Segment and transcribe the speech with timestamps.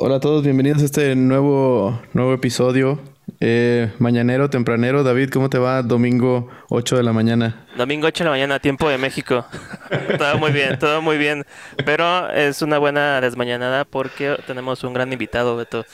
[0.00, 3.00] Hola a todos, bienvenidos a este nuevo, nuevo episodio.
[3.40, 5.02] Eh, mañanero, tempranero.
[5.02, 5.82] David, ¿cómo te va?
[5.82, 7.66] Domingo 8 de la mañana.
[7.76, 9.44] Domingo 8 de la mañana, tiempo de México.
[10.18, 11.44] todo muy bien, todo muy bien.
[11.84, 15.84] Pero es una buena desmañanada porque tenemos un gran invitado, Beto.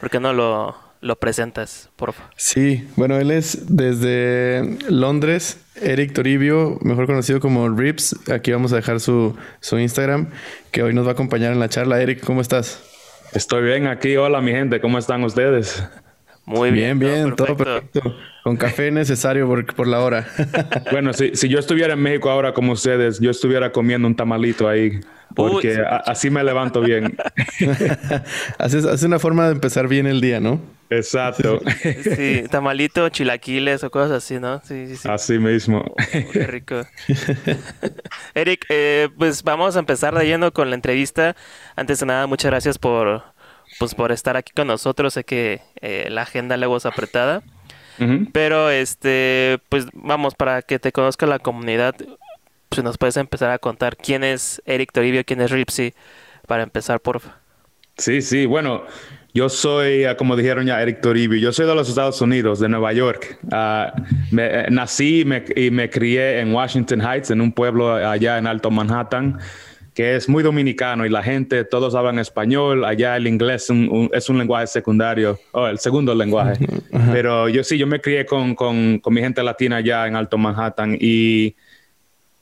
[0.00, 2.32] ¿Por qué no lo, lo presentas, por favor?
[2.36, 8.16] Sí, bueno, él es desde Londres, Eric Toribio, mejor conocido como Rips.
[8.32, 10.30] Aquí vamos a dejar su, su Instagram,
[10.72, 12.02] que hoy nos va a acompañar en la charla.
[12.02, 12.93] Eric, ¿cómo estás?
[13.34, 14.16] Estoy bien aquí.
[14.16, 14.80] Hola, mi gente.
[14.80, 15.82] ¿Cómo están ustedes?
[16.46, 16.98] Muy bien.
[16.98, 18.14] Bien, todo perfecto.
[18.42, 20.26] Con café necesario por, por la hora.
[20.92, 24.68] bueno, si, si, yo estuviera en México ahora como ustedes, yo estuviera comiendo un tamalito
[24.68, 25.00] ahí.
[25.34, 27.16] Porque así me levanto bien.
[28.58, 30.60] Hace una forma de empezar bien el día, ¿no?
[30.90, 31.60] Exacto.
[32.16, 34.60] Sí, tamalito, chilaquiles o cosas así, ¿no?
[34.64, 35.08] Sí, sí, sí.
[35.08, 35.84] Así mismo.
[35.86, 36.82] Oh, qué rico.
[38.34, 41.34] Eric, eh, pues vamos a empezar leyendo con la entrevista.
[41.74, 43.24] Antes de nada, muchas gracias por,
[43.78, 45.14] pues, por estar aquí con nosotros.
[45.14, 47.42] Sé que eh, la agenda luego es apretada.
[48.32, 51.94] Pero, este, pues vamos, para que te conozca la comunidad,
[52.68, 55.94] pues nos puedes empezar a contar quién es Eric Toribio, quién es Ripsy,
[56.48, 57.22] para empezar, por
[57.96, 58.82] Sí, sí, bueno,
[59.34, 61.38] yo soy, ah, como dijeron ya, Eric Toribio.
[61.40, 63.38] Yo soy de los Estados Unidos, de Nueva York.
[63.44, 64.00] Uh,
[64.30, 68.46] me, eh, nací me, y me crié en Washington Heights, en un pueblo allá en
[68.46, 69.40] Alto Manhattan,
[69.94, 72.84] que es muy dominicano y la gente, todos hablan español.
[72.84, 73.70] Allá el inglés
[74.12, 76.66] es un lenguaje secundario, o el segundo lenguaje.
[77.12, 80.36] Pero yo sí, yo me crié con, con, con mi gente latina allá en Alto
[80.36, 81.54] Manhattan y,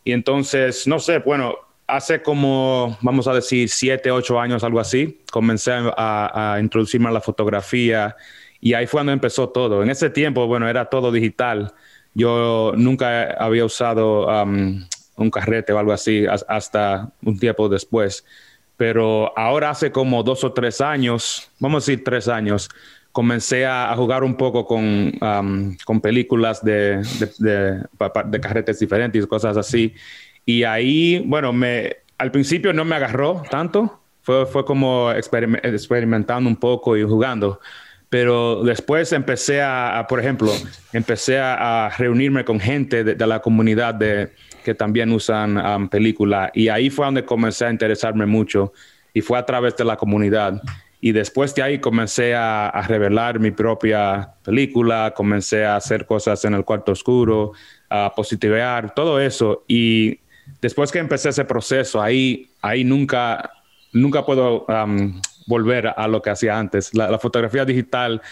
[0.03, 1.55] y entonces, no sé, bueno,
[1.87, 7.21] hace como, vamos a decir, siete, ocho años, algo así, comencé a, introducirme a la
[7.21, 8.17] fotografía
[8.61, 9.83] y ahí fue cuando empezó todo.
[9.83, 11.75] En ese tiempo, bueno, era todo digital.
[12.15, 14.85] Yo nunca había usado um,
[15.23, 18.25] un carrete o algo así hasta un tiempo después.
[18.77, 22.69] Pero ahora hace como dos o tres años, vamos a decir tres años,
[23.13, 25.13] comencé a, jugar un poco con,
[25.85, 27.03] con películas de,
[27.39, 27.83] de,
[28.25, 29.95] de, carretes diferentes cosas así.
[30.45, 36.57] Y ahí, bueno, me, al principio no me agarró tanto, fue, fue como experimentando un
[36.57, 37.61] poco y jugando.
[38.09, 40.53] Pero después empecé a, por ejemplo,
[40.93, 46.51] empecé a, reunirme con gente de, la comunidad de, que también usan um, película.
[46.55, 48.73] Y ahí fue donde comencé a interesarme mucho.
[49.15, 50.63] Y fue a través de la comunidad.
[51.01, 56.45] Y después de ahí comencé a, a, revelar mi propia película, comencé a hacer cosas
[56.45, 57.53] en el cuarto oscuro,
[57.91, 59.65] a positivear, todo eso.
[59.67, 60.21] Y
[60.61, 63.51] después que empecé ese proceso, ahí, ahí nunca,
[63.93, 64.65] nunca puedo
[65.47, 66.95] volver a lo que hacía antes.
[66.95, 68.23] La, fotografía digital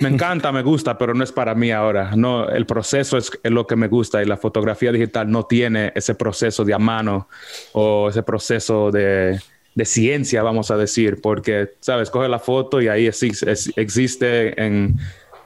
[0.00, 2.12] me encanta, me gusta, pero no es para mí ahora.
[2.16, 6.14] No, el proceso es, lo que me gusta y la fotografía digital no tiene ese
[6.14, 7.28] proceso de a mano
[7.72, 9.40] o ese proceso de,
[9.74, 14.96] de ciencia, vamos a decir, porque, sabes, coge la foto y ahí existe en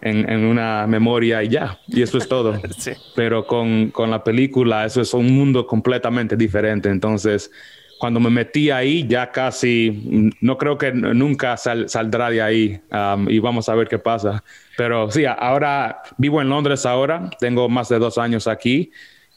[0.00, 2.60] en, una memoria y ya, y eso es todo.
[3.14, 6.88] Pero con, con, la película eso es un mundo completamente diferente.
[6.88, 7.50] Entonces,
[8.00, 13.38] cuando me metí ahí, ya casi, no creo que nunca saldrá de ahí um, y
[13.40, 14.42] vamos a ver qué pasa.
[14.74, 18.90] Pero sí, ahora vivo en Londres ahora, tengo más de dos años aquí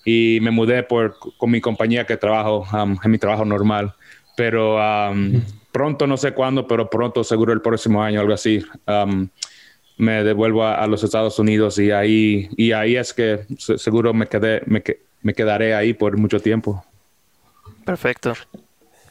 [0.06, 3.96] y me mudé por, con mi compañía que trabajo um, en mi trabajo normal.
[4.38, 5.42] Pero um,
[5.74, 8.64] pronto, no sé cuándo, pero pronto, seguro el próximo año, algo así
[9.98, 14.62] me devuelvo a, los Estados Unidos y ahí, y ahí es que seguro me, quedé,
[14.68, 14.82] me,
[15.22, 16.82] me quedaré ahí por mucho tiempo.
[17.86, 18.34] Perfecto.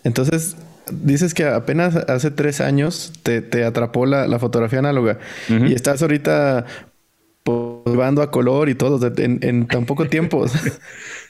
[0.05, 0.57] Entonces,
[0.91, 5.19] dices que apenas hace tres años te, atrapó la, fotografía análoga
[5.49, 6.67] y estás ahorita
[7.45, 10.47] llevando a color y todo en, tan poco tiempo.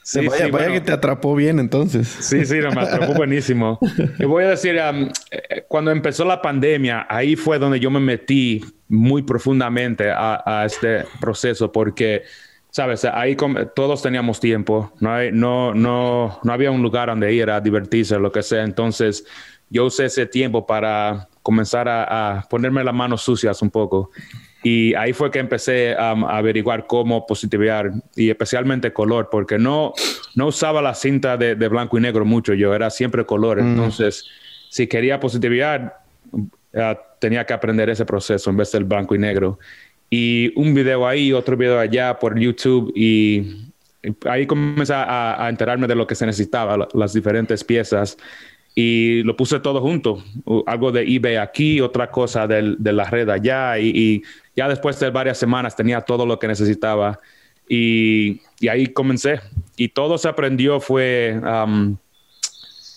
[0.05, 2.09] Sí, vaya, que te atrapó bien entonces.
[2.09, 3.79] Sí, sí, me atrapó buenísimo.
[4.19, 8.65] Y voy a decir, eh, cuando empezó la pandemia, ahí fue donde yo me metí
[8.89, 12.23] muy profundamente a, este proceso porque,
[12.73, 13.37] sabes, ahí
[13.77, 18.19] todos teníamos tiempo, no, hay, no, no, no había un lugar donde ir a divertirse,
[18.19, 18.65] lo que sea.
[18.65, 19.25] Entonces,
[19.71, 24.11] yo usé ese tiempo para comenzar a, a ponerme las manos sucias un poco
[24.63, 29.93] y ahí fue que empecé a averiguar cómo positivar y especialmente color, porque no,
[30.37, 33.61] no usaba la cinta de, blanco y negro mucho, yo era siempre color.
[33.61, 33.71] Mm.
[33.71, 34.25] Entonces,
[34.71, 36.01] si quería positivar,
[37.19, 39.59] tenía que aprender ese proceso en vez del blanco y negro.
[40.15, 43.73] Y un video ahí, otro video allá por YouTube y
[44.29, 48.19] ahí comencé a, a enterarme de lo que se necesitaba, las diferentes piezas
[48.75, 50.23] y lo puse todo junto,
[50.67, 54.23] algo de eBay aquí, otra cosa de la red allá y,
[54.55, 57.19] ya después de varias semanas tenía todo lo que necesitaba
[57.69, 59.41] y, ahí comencé.
[59.77, 61.97] Y todo se aprendió fue um,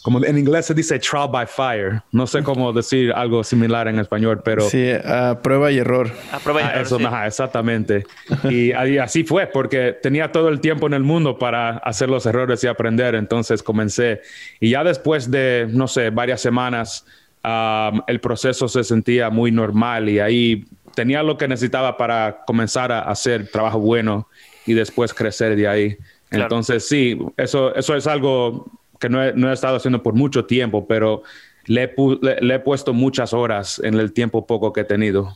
[0.06, 2.00] como en inglés se dice trial by fire.
[2.12, 4.70] No sé cómo decir algo similar en español, pero...
[4.70, 6.12] Sí, a prueba y error.
[6.32, 6.82] A prueba y ah, error.
[6.84, 7.06] eso, sí.
[7.06, 8.06] ajá, exactamente.
[8.44, 12.24] Y, y así fue, porque tenía todo el tiempo en el mundo para hacer los
[12.28, 13.16] errores y aprender.
[13.16, 14.22] Entonces comencé.
[14.60, 17.08] Y ya después de, no sé, varias semanas,
[17.44, 22.92] um, el proceso se sentía muy normal y ahí tenía lo que necesitaba para comenzar
[22.92, 24.28] a hacer trabajo bueno
[24.68, 25.98] y después crecer de ahí.
[26.30, 26.44] Claro.
[26.44, 28.70] Entonces, sí, eso, eso es algo
[29.00, 31.24] que no he, no he estado haciendo por mucho tiempo, pero
[31.66, 35.36] le he, le he puesto muchas horas en el tiempo poco que he tenido.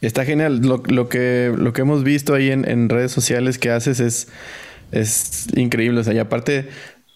[0.00, 0.60] Está genial.
[0.62, 4.28] Lo, lo que, lo que hemos visto ahí en, en redes sociales que haces es,
[4.90, 6.00] es increíble.
[6.00, 6.68] O sea, y aparte,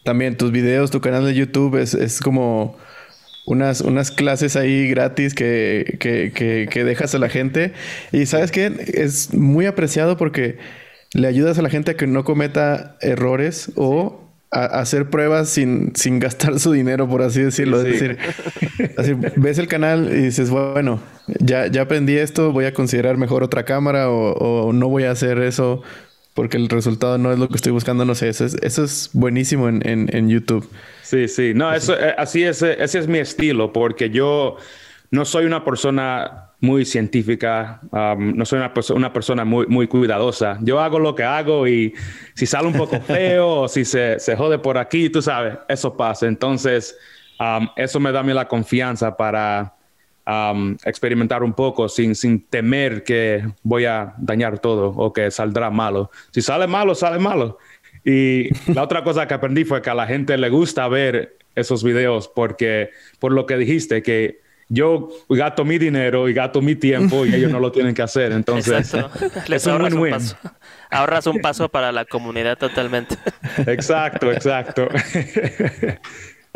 [0.04, 2.76] también tus videos, tu canal de YouTube es, es como
[3.46, 7.72] unas, unas clases ahí gratis que, que, que, que dejas a la gente.
[8.12, 8.72] Y sabes qué?
[8.94, 10.58] Es muy apreciado porque
[11.12, 15.94] le ayudas a la gente a que no cometa errores o a, hacer pruebas sin,
[15.94, 17.82] sin gastar su dinero, por así decirlo.
[17.82, 17.88] Sí.
[17.88, 18.18] Es decir,
[18.96, 21.00] así, ves el canal y dices, bueno,
[21.40, 25.10] ya, ya aprendí esto, voy a considerar mejor otra cámara o, o no voy a
[25.10, 25.82] hacer eso
[26.36, 29.08] porque el resultado no es lo que estoy buscando, no sé, eso es, eso es
[29.14, 30.68] buenísimo en, en, en YouTube.
[31.02, 34.58] Sí, sí, no, eso, eh, así es, eh, ese es mi estilo, porque yo
[35.10, 39.86] no soy una persona muy científica, um, no soy una, perso- una persona muy, muy
[39.86, 40.58] cuidadosa.
[40.62, 41.92] Yo hago lo que hago y
[42.34, 45.96] si sale un poco feo o si se, se jode por aquí, tú sabes, eso
[45.96, 46.26] pasa.
[46.26, 46.96] Entonces,
[47.38, 49.74] um, eso me da a mí la confianza para
[50.26, 55.70] um, experimentar un poco sin, sin temer que voy a dañar todo o que saldrá
[55.70, 56.10] malo.
[56.30, 57.58] Si sale malo, sale malo.
[58.04, 61.82] Y la otra cosa que aprendí fue que a la gente le gusta ver esos
[61.82, 67.24] videos porque, por lo que dijiste, que yo gasto mi dinero y gasto mi tiempo
[67.24, 68.32] y ellos no lo tienen que hacer.
[68.32, 68.92] Entonces.
[69.48, 70.12] Les es un ahorras un win-win.
[70.12, 70.36] paso.
[70.90, 73.16] Ahorras un paso para la comunidad totalmente.
[73.66, 74.88] Exacto, exacto.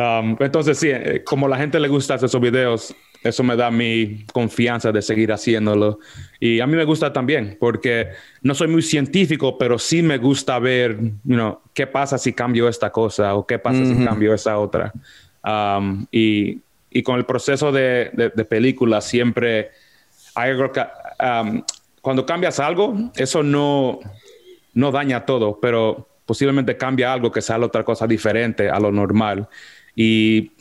[0.00, 3.70] Um, entonces, sí, eh, como la gente le gusta hacer esos videos, eso me da
[3.70, 5.98] mi confianza de seguir haciéndolo.
[6.38, 8.08] Y a mí me gusta también, porque
[8.40, 12.66] no soy muy científico, pero sí me gusta ver, you know, qué pasa si cambio
[12.66, 14.90] esta cosa o qué pasa si cambio esa otra.
[15.44, 16.60] Um, y,
[16.90, 19.70] y con el proceso de, de, de película siempre
[20.34, 21.62] hay algo que, um,
[22.00, 24.00] cuando cambias algo, eso no,
[24.74, 29.48] no daña todo, pero posiblemente cambia algo que sale otra cosa diferente a lo normal.
[29.94, 30.52] Y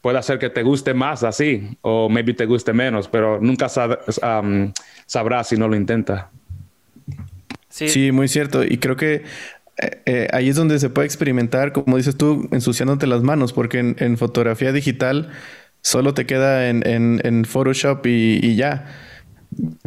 [0.00, 4.00] puede hacer que te guste más así, o maybe te guste menos, pero nunca sab-
[4.42, 4.72] um,
[5.06, 6.26] sabrás si no lo intentas.
[7.68, 8.64] Sí, Sí, muy cierto.
[8.64, 9.22] Y creo que
[9.78, 13.78] eh, eh, ahí es donde se puede experimentar, como dices tú, ensuciándote las manos, porque
[13.78, 15.30] en, en fotografía digital
[15.82, 18.86] solo te queda en, en- en Photoshop y, y ya.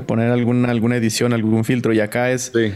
[0.05, 1.91] Poner alguna, alguna edición, algún filtro.
[1.93, 2.73] Y acá es Sí,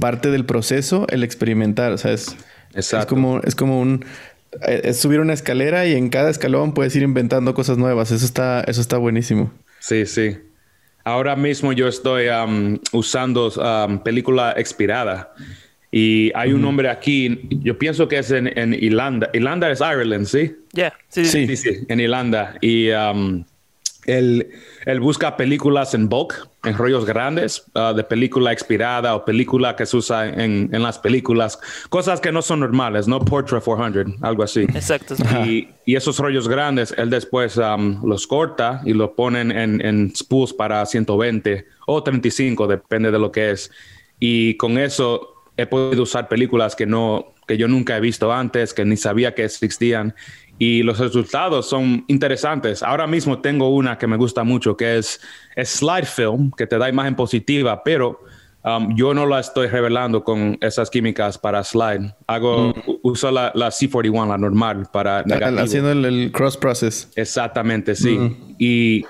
[0.00, 1.92] parte del proceso el experimentar.
[1.92, 2.36] O sea, es,
[2.74, 4.04] es como, es como un
[4.68, 8.12] eh, es subir una escalera y en cada escalón puedes ir inventando cosas nuevas.
[8.12, 9.52] Eso está, eso está buenísimo.
[9.80, 10.38] Sí, sí.
[11.04, 15.34] Ahora mismo yo estoy um, usando um, película expirada.
[15.96, 19.30] Y hay un hombre aquí, yo pienso que es en, en Irlanda.
[19.32, 20.52] Irlanda es Ireland, ¿sí?
[20.72, 21.46] yeah, sí, sí.
[21.46, 21.56] Sí.
[21.56, 22.56] Sí, sí, en Irlanda.
[22.60, 23.44] Y um,
[24.04, 24.48] él,
[24.86, 29.86] él busca películas en bulk, en rollos grandes, uh, de película expirada o película que
[29.86, 31.60] se usa en, en las películas.
[31.90, 34.62] Cosas que no son normales, no Portrait 400, algo así.
[34.62, 35.14] Exacto.
[35.46, 40.12] Y, y esos rollos grandes, él después um, los corta y los ponen en, en
[40.16, 43.70] spools para 120 o 35, depende de lo que es.
[44.18, 48.74] Y con eso he podido usar películas que, no, que yo nunca he visto antes,
[48.74, 50.14] que ni sabía que existían.
[50.58, 52.82] Y los resultados son interesantes.
[52.82, 55.20] Ahora mismo tengo una que me gusta mucho, que es,
[55.56, 58.20] es slide film, que te da imagen positiva, pero
[58.64, 62.14] um, yo no la estoy revelando con esas químicas para slide.
[62.28, 65.60] Hago, u- uso la, la C41, la normal, para negativo.
[65.60, 67.10] Haciendo el, el cross process.
[67.16, 68.16] Exactamente, sí.
[68.58, 69.04] Y,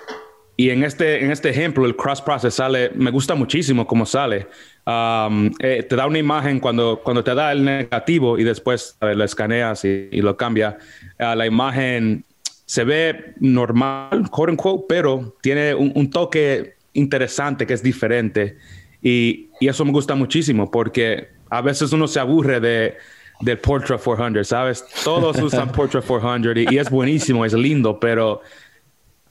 [0.57, 4.47] y en, este, en este ejemplo, el cross process sale, me gusta muchísimo cómo sale.
[4.87, 9.25] Um, eh, te da una imagen cuando, cuando te da el negativo y después lo
[9.25, 10.79] escaneas y, y lo cambia.
[11.19, 12.25] ah, la imagen
[12.67, 18.57] se ve normal, quote unquote, pero tiene un, un toque interesante que es diferente.
[19.03, 22.97] Y, y eso me gusta muchísimo porque a veces uno se aburre de
[23.41, 24.85] del Portrait 400, ¿sabes?
[25.03, 28.41] Todos usan Portrait 400 y, y es buenísimo, es lindo, pero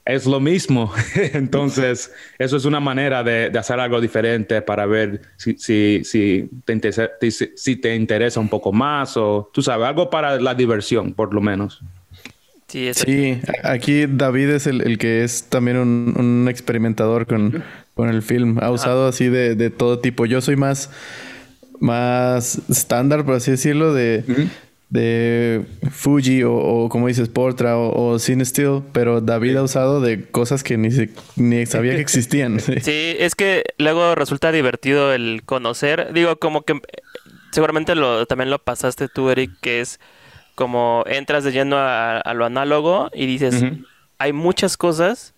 [0.06, 0.92] es lo mismo.
[1.34, 6.50] Entonces, eso es una manera de, de hacer algo diferente para ver si, si, si,
[6.66, 10.56] te interesa, si, si te interesa un poco más o, tú sabes, algo para la
[10.56, 11.82] diversión, por lo menos.
[12.68, 12.92] Sí.
[12.94, 18.24] Sí, aquí David es el, el que es también un, un experimentador con, con el
[18.24, 18.58] film.
[18.62, 20.26] Ha usado así de, de todo tipo.
[20.26, 20.90] Yo soy más,
[21.80, 24.24] más estándar, por así decirlo, de,
[24.94, 30.64] de Fuji o, como dices, Portra o, o Cinestill, pero David ha usado de cosas
[30.64, 30.90] que ni,
[31.36, 32.60] ni sabía que existían.
[32.82, 36.14] sí, es que luego resulta divertido el conocer.
[36.14, 36.80] Digo, como que
[37.52, 40.00] seguramente lo, también lo pasaste tú, Eric, que es
[40.54, 43.64] como entras de lleno a, lo análogo y dices,
[44.20, 45.34] hay muchas cosas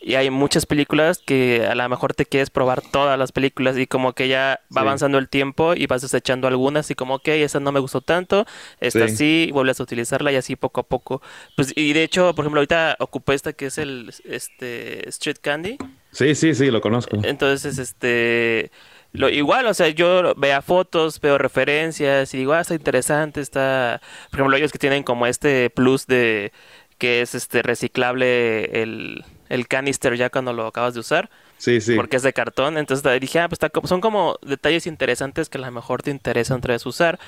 [0.00, 3.86] y hay muchas películas que a lo mejor te quieres probar todas las películas y
[3.86, 7.60] como que ya va avanzando el tiempo y vas desechando algunas y como, ok, esa
[7.60, 8.46] no me gustó tanto,
[8.80, 9.50] esta sí.
[9.52, 11.22] vuelves a utilizarla y así poco a poco.
[11.56, 15.78] Pues y de hecho, por ejemplo, ahorita ocupé esta que es el este Street Candy.
[16.12, 17.18] Sí, sí, sí, lo conozco.
[17.22, 18.70] Entonces, este
[19.12, 24.00] lo, igual, o sea, yo veo fotos, veo referencias y digo, ah, está interesante, está,
[24.30, 26.52] por ejemplo, ellos que tienen como este plus de
[26.98, 31.30] que es este reciclable el, el canister ya cuando lo acabas de usar.
[31.58, 31.94] Sí, sí.
[31.94, 32.78] Porque es de cartón.
[32.78, 36.74] Entonces dije, ah, pues son como detalles interesantes que a lo mejor te interesa otra
[36.74, 37.18] vez usar.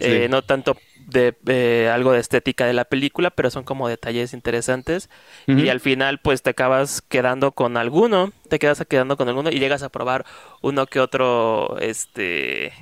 [0.00, 5.08] Eh, no tanto de algo de estética de la película, pero son como detalles interesantes.
[5.46, 8.32] Y al final, pues te acabas quedando con alguno.
[8.48, 10.24] Te quedas quedando con alguno y llegas a probar
[10.62, 12.72] uno que otro, este.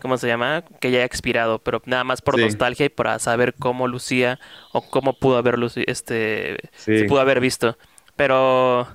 [0.00, 0.64] ¿Cómo se llama?
[0.80, 4.38] Que ya ha expirado, pero nada más por nostalgia y para saber cómo lucía
[4.72, 7.78] o cómo pudo haber este, se pudo haber visto.
[8.16, 8.88] Pero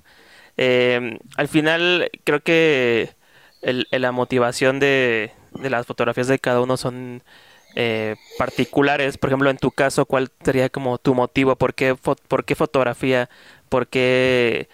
[0.57, 3.15] eh, al final creo que
[3.61, 7.23] la motivación de, las fotografías de cada uno son
[7.75, 9.17] eh, particulares.
[9.17, 11.55] Por ejemplo, en tu caso, ¿cuál sería como tu motivo?
[11.55, 13.29] ¿Por qué, por qué fotografía?
[13.69, 14.69] ¿Por qué,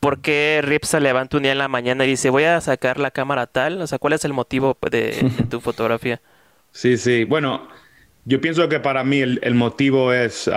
[0.00, 3.00] ¿Por qué Rip se levanta un día en la mañana y dice, voy a sacar
[3.00, 3.80] la cámara tal?
[3.82, 6.20] O sea, ¿cuál es el motivo de, tu fotografía?
[6.70, 7.24] Sí, sí.
[7.24, 7.68] Bueno,
[8.24, 10.48] yo pienso que para mí el, motivo es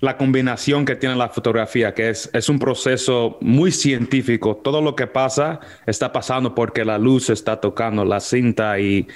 [0.00, 4.60] la combinación que tiene la fotografía, que es, es un proceso muy científico.
[4.62, 9.06] Todo lo que pasa está pasando porque la luz está tocando la cinta y,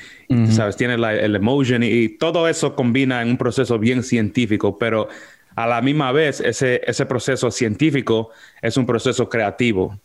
[0.51, 0.77] ¿sabes?
[0.77, 5.09] Tiene el emotion y, todo eso combina en un proceso bien científico, pero
[5.55, 8.31] a la misma vez ese, ese proceso científico
[8.63, 10.01] es un proceso creativo.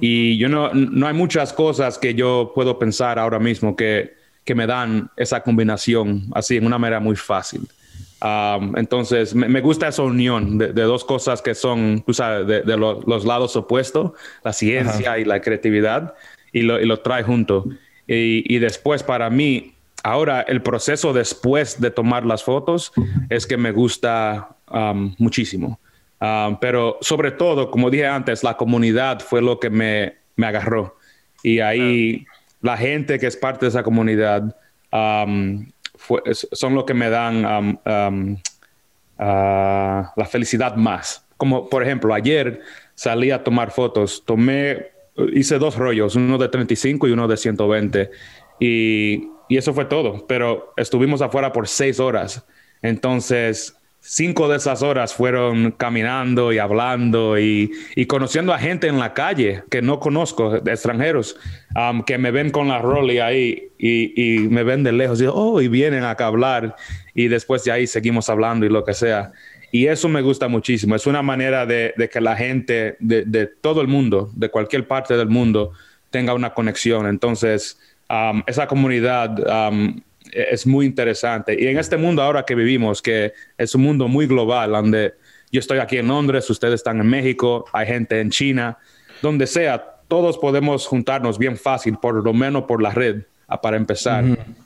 [0.00, 4.14] Y yo no, no hay muchas cosas que yo puedo pensar ahora mismo que,
[4.44, 7.68] que me dan esa combinación así en una manera muy fácil
[8.22, 13.56] entonces, me, gusta esa unión de, dos cosas que son, tú sabes, de, los lados
[13.56, 16.14] opuestos, la ciencia y la creatividad,
[16.52, 17.66] y lo, trae junto.
[18.06, 22.92] Y, después, para mí, ahora el proceso después de tomar las fotos
[23.28, 24.48] es que me gusta
[25.18, 25.78] muchísimo.
[26.60, 30.96] pero sobre todo, como dije antes, la comunidad fue lo que me, me agarró.
[31.42, 32.26] Y ahí
[32.62, 34.56] la gente que es parte de esa comunidad
[36.52, 37.78] son lo que me dan
[39.18, 41.26] ah, la felicidad más.
[41.36, 42.60] Como por ejemplo, ayer
[42.94, 44.86] salí a tomar fotos, tomé,
[45.32, 48.10] hice dos rollos, uno de 35 y uno de 120.
[48.58, 52.44] Y, y eso fue todo, pero estuvimos afuera por seis horas.
[52.82, 53.75] Entonces,
[54.06, 57.70] cinco de esas horas fueron caminando y hablando y,
[58.06, 61.36] conociendo a gente en la calle que no conozco, extranjeros,
[62.06, 65.68] que me ven con la Rolly ahí y, me ven de lejos y, oh, y
[65.68, 66.76] vienen acá a hablar
[67.14, 69.32] y después de ahí seguimos hablando y lo que sea.
[69.72, 70.94] Y eso me gusta muchísimo.
[70.94, 75.28] Es una manera de, que la gente de, todo el mundo, de cualquier parte del
[75.28, 75.72] mundo,
[76.10, 77.06] tenga una conexión.
[77.06, 77.78] Entonces,
[78.46, 79.36] esa comunidad
[80.32, 81.56] es muy interesante.
[81.58, 85.14] Y en este mundo ahora que vivimos, que es un mundo muy global, donde
[85.50, 88.78] yo estoy aquí en Londres, ustedes están en México, hay gente en China,
[89.22, 93.22] donde sea, todos podemos juntarnos bien fácil, por lo menos por la red,
[93.62, 94.24] para empezar.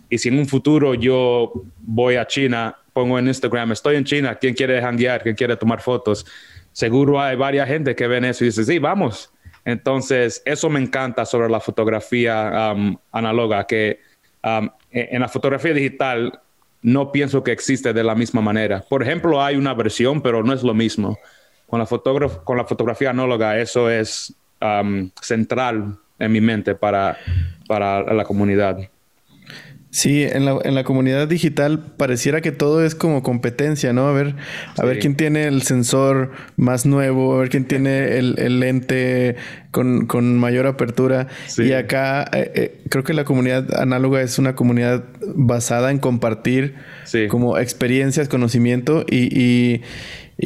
[0.09, 4.35] Y si en un futuro yo voy a China, pongo en Instagram, estoy en China,
[4.35, 5.23] ¿quién quiere hanguear?
[5.23, 6.27] ¿Quién quiere tomar fotos?
[6.73, 9.33] Seguro hay varias gente que ven eso y dice, sí, vamos.
[9.65, 14.01] Entonces, eso me encanta sobre la fotografía um, análoga, que
[14.43, 16.41] um, en la fotografía digital
[16.83, 18.85] no pienso que existe de la misma manera.
[18.89, 21.19] Por ejemplo, hay una versión, pero no es lo mismo.
[21.67, 21.87] Con la,
[22.45, 24.35] con la fotografía análoga, eso es
[25.21, 27.17] central en mi mente para,
[27.67, 28.79] para la comunidad.
[29.93, 34.07] Sí, en la, en la comunidad digital pareciera que todo es como competencia, ¿no?
[34.07, 34.37] A ver,
[34.79, 39.35] a ver quién tiene el sensor más nuevo, a ver quién tiene el, lente
[39.73, 41.27] con, mayor apertura.
[41.59, 45.05] Y acá eh, eh, creo que la comunidad análoga es una comunidad
[45.35, 46.77] basada en compartir
[47.29, 49.83] como experiencias, conocimiento y y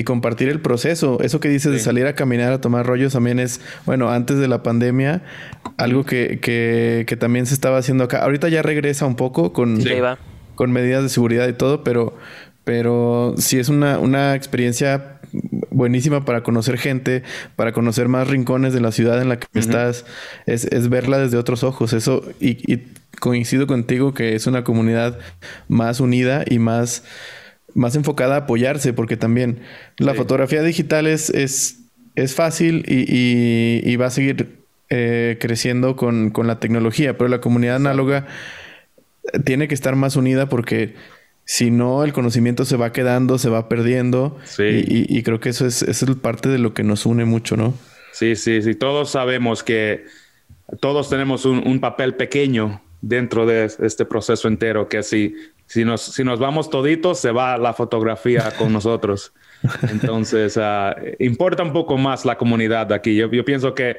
[0.03, 1.21] compartir el proceso.
[1.23, 4.49] Eso que dices de salir a caminar, a tomar rollos, también es, bueno, antes de
[4.49, 5.23] la pandemia,
[5.77, 8.25] algo que, que, que también se estaba haciendo acá.
[8.25, 9.79] Ahorita ya regresa un poco con,
[10.57, 12.17] con medidas de seguridad y todo, pero,
[12.65, 15.21] pero sí es una, una experiencia
[15.71, 17.23] buenísima para conocer gente,
[17.57, 20.05] para conocer más rincones de la ciudad en la que estás,
[20.47, 21.93] es, es, verla desde otros ojos.
[21.93, 22.83] Eso, y, y
[23.21, 25.19] coincido contigo que es una comunidad
[25.69, 27.05] más unida y más,
[27.75, 29.61] más enfocada a apoyarse, porque también
[29.99, 31.81] la fotografía digital es, es,
[32.15, 38.27] es fácil y, va a seguir eh, creciendo con, la tecnología, pero la comunidad análoga
[39.45, 40.95] tiene que estar más unida porque
[41.45, 44.39] si no, el conocimiento se va quedando, se va perdiendo.
[44.59, 47.75] Y, creo que eso es, eso es parte de lo que nos une mucho, ¿no?
[48.13, 48.75] Sí, sí, sí.
[48.75, 50.05] Todos sabemos que
[50.81, 55.35] todos tenemos un, papel pequeño dentro de este proceso entero, que si,
[55.75, 59.33] si, nos, si nos vamos toditos, se va la fotografía con nosotros.
[59.91, 63.17] Entonces, ah, importa un poco más la comunidad de aquí.
[63.17, 63.97] Yo, yo pienso que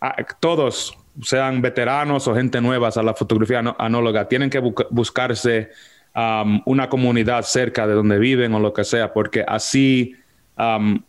[0.00, 5.70] ah, todos, sean veteranos o gente nueva a la fotografía anóloga, tienen que buscarse
[6.64, 10.14] una comunidad cerca de donde viven o lo que sea, porque así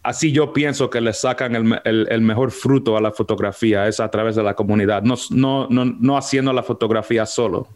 [0.04, 4.36] así yo pienso que le sacan el, mejor fruto a la fotografía, es a través
[4.36, 7.68] de la comunidad, no, no, no, haciendo la fotografía solo.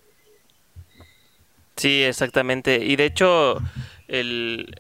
[1.81, 2.77] Sí, exactamente.
[2.85, 3.57] Y de hecho,
[4.07, 4.75] el,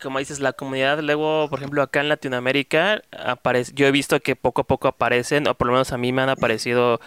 [0.00, 4.34] como dices, la comunidad luego, por ejemplo, acá en Latinoamérica, aparece, yo he visto que
[4.34, 7.00] poco a poco aparecen, o por lo menos a mí me han aparecido,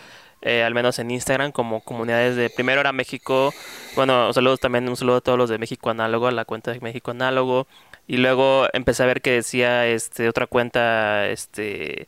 [0.44, 3.52] eh, al menos en Instagram, como comunidades de, primero era México,
[3.96, 6.80] bueno, saludos también, un saludo a todos los de México Análogo, a la cuenta de
[6.80, 7.66] México Análogo,
[8.08, 12.08] y luego empecé a ver que decía este otra cuenta este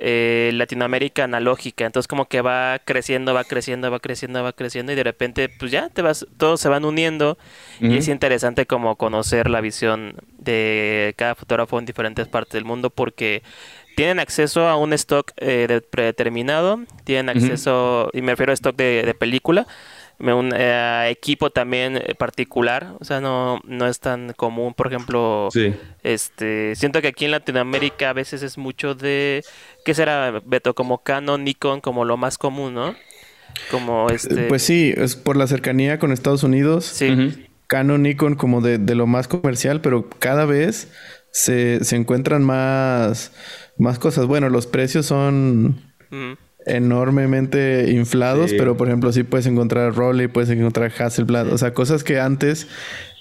[0.00, 1.86] eh, Latinoamérica analógica.
[1.86, 5.70] Entonces como que va creciendo, va creciendo, va creciendo, va creciendo y de repente pues
[5.70, 7.38] ya te vas, todos se van uniendo.
[7.80, 12.90] Y es interesante como conocer la visión de cada fotógrafo en diferentes partes del mundo
[12.90, 13.42] porque
[13.98, 19.02] tienen acceso a un stock eh, predeterminado, tienen acceso, y me refiero a stock de,
[19.04, 19.66] de película,
[20.18, 25.48] un eh, equipo también eh, particular, o sea, no, no es tan común, por ejemplo,
[26.02, 29.44] este, siento que aquí en Latinoamérica a veces es mucho de,
[29.84, 30.74] ¿qué será, Beto?
[30.74, 32.94] Como Canon, Nikon, como lo más común, ¿no?
[33.70, 34.48] Como este...
[34.48, 36.84] Pues sí, es por la cercanía con Estados Unidos.
[36.84, 37.48] Sí.
[37.66, 40.90] Canon, Nikon como de, lo más comercial, pero cada vez
[41.30, 43.32] se, se encuentran más,
[43.76, 44.26] más cosas.
[44.26, 45.80] Bueno, los precios son
[46.66, 52.04] enormemente inflados, pero por ejemplo sí puedes encontrar Rolly, puedes encontrar Hasselblad, o sea, cosas
[52.04, 52.68] que antes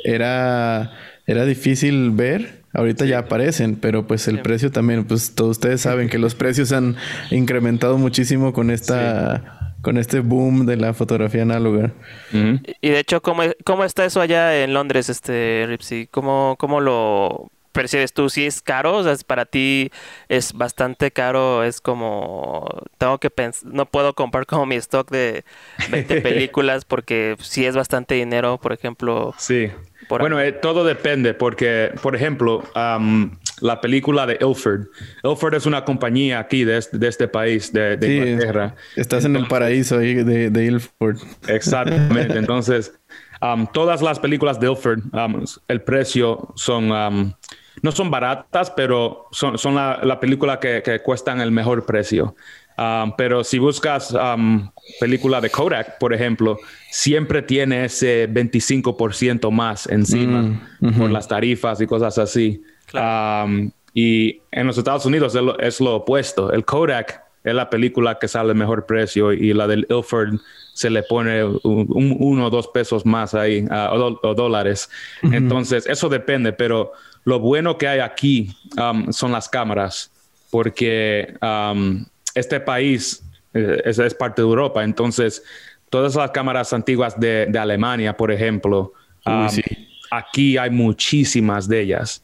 [0.04, 0.92] era,
[1.26, 6.10] era difícil ver, ahorita ya aparecen, pero pues el precio también, pues todos ustedes saben
[6.10, 6.96] que los precios han
[7.32, 9.54] incrementado muchísimo con esta...
[9.80, 11.94] Con este boom de la fotografía análoga.
[12.34, 16.08] Y de hecho, ¿cómo, ¿cómo está eso allá en Londres, este Ripsy?
[16.08, 18.28] ¿Cómo, ¿Cómo lo percibes tú?
[18.30, 19.92] Si es caro, o sea, para ti
[20.30, 25.46] es bastante caro, es como, tengo que pensar, no puedo comprar como mi stock de
[25.92, 29.36] 20 películas porque sí es bastante dinero, por ejemplo.
[29.38, 29.70] Sí.
[30.10, 32.64] bueno, eh, todo depende porque, por ejemplo,
[33.62, 34.88] la película de Ilford.
[35.24, 38.76] Ilford es una compañía aquí de este, país, de, Inglaterra.
[38.96, 41.18] Estás en el paraíso ahí de, de Ilford.
[41.48, 42.38] Exactamente.
[42.40, 42.92] Entonces,
[43.72, 45.00] todas las películas de Ilford,
[45.68, 47.36] el precio son
[47.82, 52.36] no son baratas, pero son, son la, película que, que, cuestan el mejor precio.
[52.78, 56.60] Um, pero si buscas um, película de Kodak, por ejemplo,
[56.92, 62.62] siempre tiene ese 25% más encima mm, por las tarifas y cosas así.
[62.94, 66.54] Um, y en los Estados Unidos es lo, opuesto.
[66.54, 70.36] El Kodak es la película que sale el mejor precio y la del Ilford
[70.74, 74.88] se le pone uno o dos pesos más ahí uh, o, dólares.
[75.24, 76.92] Entonces, eso depende, pero
[77.28, 80.10] lo bueno que hay aquí um, son las cámaras,
[80.50, 83.22] porque um, este país
[83.54, 85.44] eh, es, parte de Europa, entonces
[85.90, 88.94] todas las cámaras antiguas de, Alemania, por ejemplo,
[89.26, 89.46] um,
[90.10, 92.24] aquí hay muchísimas de ellas,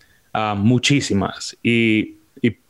[0.56, 1.58] muchísimas.
[1.62, 2.16] Y,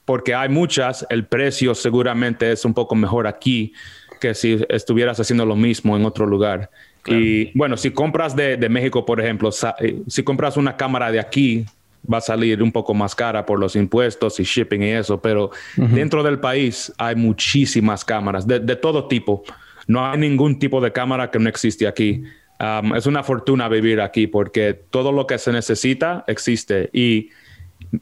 [0.04, 3.74] porque hay muchas, el precio seguramente es un poco mejor aquí
[4.20, 6.72] que si estuvieras haciendo lo mismo en otro lugar.
[7.06, 11.20] Y bueno, si compras de, de México, por ejemplo, eh, si compras una cámara de
[11.20, 11.66] aquí,
[12.12, 15.52] va a salir un poco más cara por los impuestos y shipping y eso, pero
[15.76, 19.44] dentro del país hay muchísimas cámaras de, todo tipo.
[19.88, 22.24] No hay ningún tipo de cámara que no existe aquí.
[22.60, 27.30] Um, es una fortuna vivir aquí porque todo lo que se necesita existe y,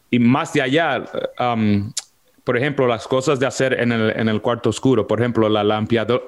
[0.10, 1.04] y más de allá,
[1.40, 1.92] um,
[2.44, 5.64] por ejemplo, las cosas de hacer en el, en el cuarto oscuro, por ejemplo, la,
[5.64, 5.78] la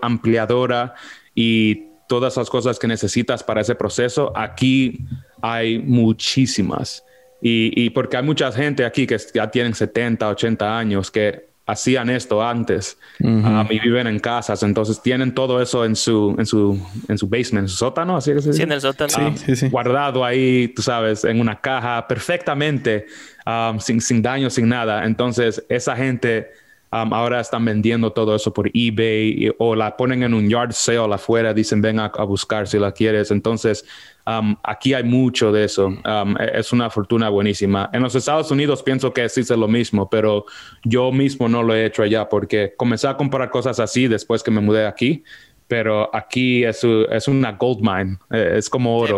[0.02, 0.96] ampliadora
[1.36, 5.00] y todas las cosas que necesitas para ese proceso, aquí
[5.42, 7.04] hay muchísimas.
[7.46, 12.42] Y, porque hay mucha gente aquí que ya tienen 70, 80 años que hacían esto
[12.42, 12.98] antes.
[13.20, 16.80] Um, y viven en casas, entonces tienen todo eso en su, en su,
[17.10, 19.36] en su basement, en su sótano, así que Sí, en el sótano.
[19.70, 23.08] Guardado ahí, tú sabes, en una caja perfectamente,
[23.46, 25.06] um, sin, sin daño, sin nada.
[25.06, 26.50] Entonces, esa gente
[26.94, 31.12] Um, ahora están vendiendo todo eso por eBay o la ponen en un yard sale
[31.12, 33.32] afuera, dicen ven a, buscar si la quieres.
[33.32, 33.84] Entonces,
[34.28, 35.88] um, aquí hay mucho de eso.
[35.88, 37.90] Um, e, es una fortuna buenísima.
[37.94, 40.46] En los Estados Unidos pienso que existe lo mismo, pero
[40.84, 44.52] yo mismo no lo he hecho allá porque comencé a comprar cosas así después que
[44.52, 45.24] me mudé aquí
[45.66, 49.18] pero aquí es, es una gold mine, eh, es como oro.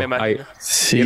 [0.57, 1.03] Sí,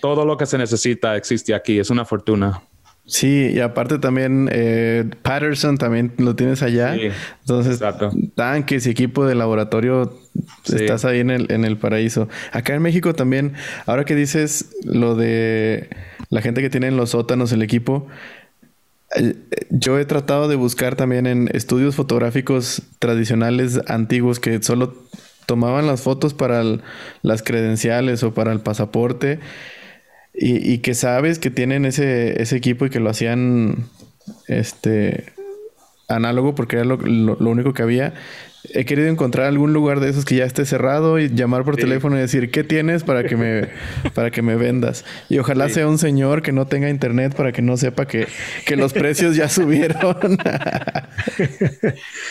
[0.00, 2.62] todo lo que se necesita existe aquí, es una fortuna.
[3.04, 6.94] Sí, y aparte también eh, Patterson también lo tienes allá.
[7.40, 7.82] Entonces,
[8.36, 10.16] tanques y equipo de laboratorio,
[10.64, 12.28] estás ahí en el, en el paraíso.
[12.52, 13.54] Acá en México también,
[13.86, 15.88] ahora que dices lo de
[16.30, 18.06] la gente que tiene en los sótanos el equipo,
[19.16, 19.34] eh,
[19.70, 24.94] yo he tratado de buscar también en estudios fotográficos tradicionales antiguos que solo
[25.46, 26.62] tomaban las fotos para
[27.22, 29.40] las credenciales o para el pasaporte
[30.34, 33.88] y, que sabes que tienen ese, ese, equipo y que lo hacían
[34.48, 35.26] este
[36.08, 38.14] análogo porque era lo, único que había.
[38.72, 42.16] He querido encontrar algún lugar de esos que ya esté cerrado y llamar por teléfono
[42.16, 43.70] y decir qué tienes para que me
[44.14, 45.04] para que me vendas.
[45.28, 48.28] Y ojalá sea un señor que no tenga internet para que no sepa que,
[48.64, 50.16] que los precios ya subieron.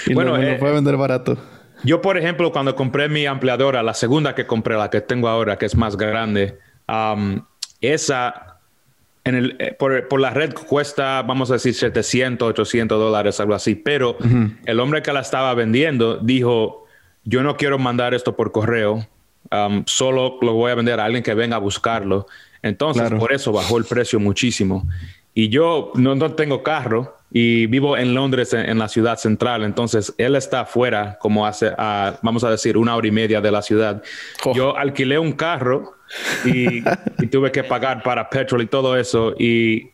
[0.07, 1.37] y bueno, lo, eh, puede vender barato.
[1.83, 5.57] Yo, por ejemplo, cuando compré mi ampliadora, la segunda que compré, la que tengo ahora,
[5.57, 6.59] que es más grande,
[7.81, 8.51] esa
[9.23, 13.75] en el, eh, por, la red cuesta, vamos a decir, 700, 800 dólares, algo así.
[13.75, 14.17] Pero
[14.65, 16.85] el hombre que la estaba vendiendo dijo,
[17.23, 19.05] yo no quiero mandar esto por correo,
[19.85, 22.25] solo lo voy a vender a alguien que venga a buscarlo.
[22.63, 24.87] Entonces, por eso bajó el precio muchísimo.
[25.33, 29.63] Y yo no, no tengo carro y vivo en Londres, en, la ciudad central.
[29.63, 31.71] Entonces, él está afuera, como hace,
[32.21, 34.03] vamos a decir, una hora y media de la ciudad.
[34.43, 34.53] Oh.
[34.53, 35.93] Yo alquilé un carro
[36.45, 36.83] y,
[37.27, 39.33] tuve que pagar para petrol y todo eso.
[39.37, 39.91] Y,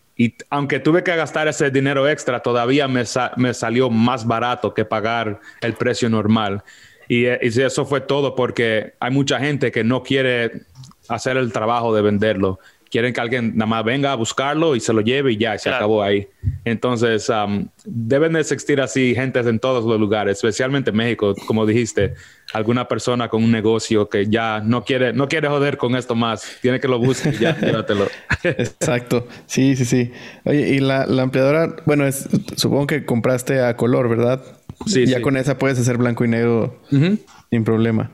[0.49, 3.03] aunque tuve que gastar ese dinero extra, todavía me,
[3.36, 6.63] me salió más barato que pagar el precio normal.
[7.08, 10.63] Y, y, eso fue todo porque hay mucha gente que no quiere
[11.08, 14.93] hacer el trabajo de venderlo quieren que alguien nada más venga a buscarlo y se
[14.93, 16.27] lo lleve y ya, se acabó ahí.
[16.65, 21.65] Entonces, um, deben de existir así gentes en todos los lugares, especialmente en México, como
[21.65, 22.13] dijiste,
[22.54, 26.58] alguna persona con un negocio que ya no quiere, no quiere joder con esto más,
[26.62, 28.08] tiene que lo busque y ya, llévatelo.
[28.44, 30.12] Exacto, sí, sí, sí.
[30.46, 34.42] Oye, y la, la ampliadora, bueno, es, supongo que compraste a color, ¿verdad?
[34.86, 35.08] Sí.
[35.08, 38.12] Ya con esa puedes hacer blanco y negro sin problema.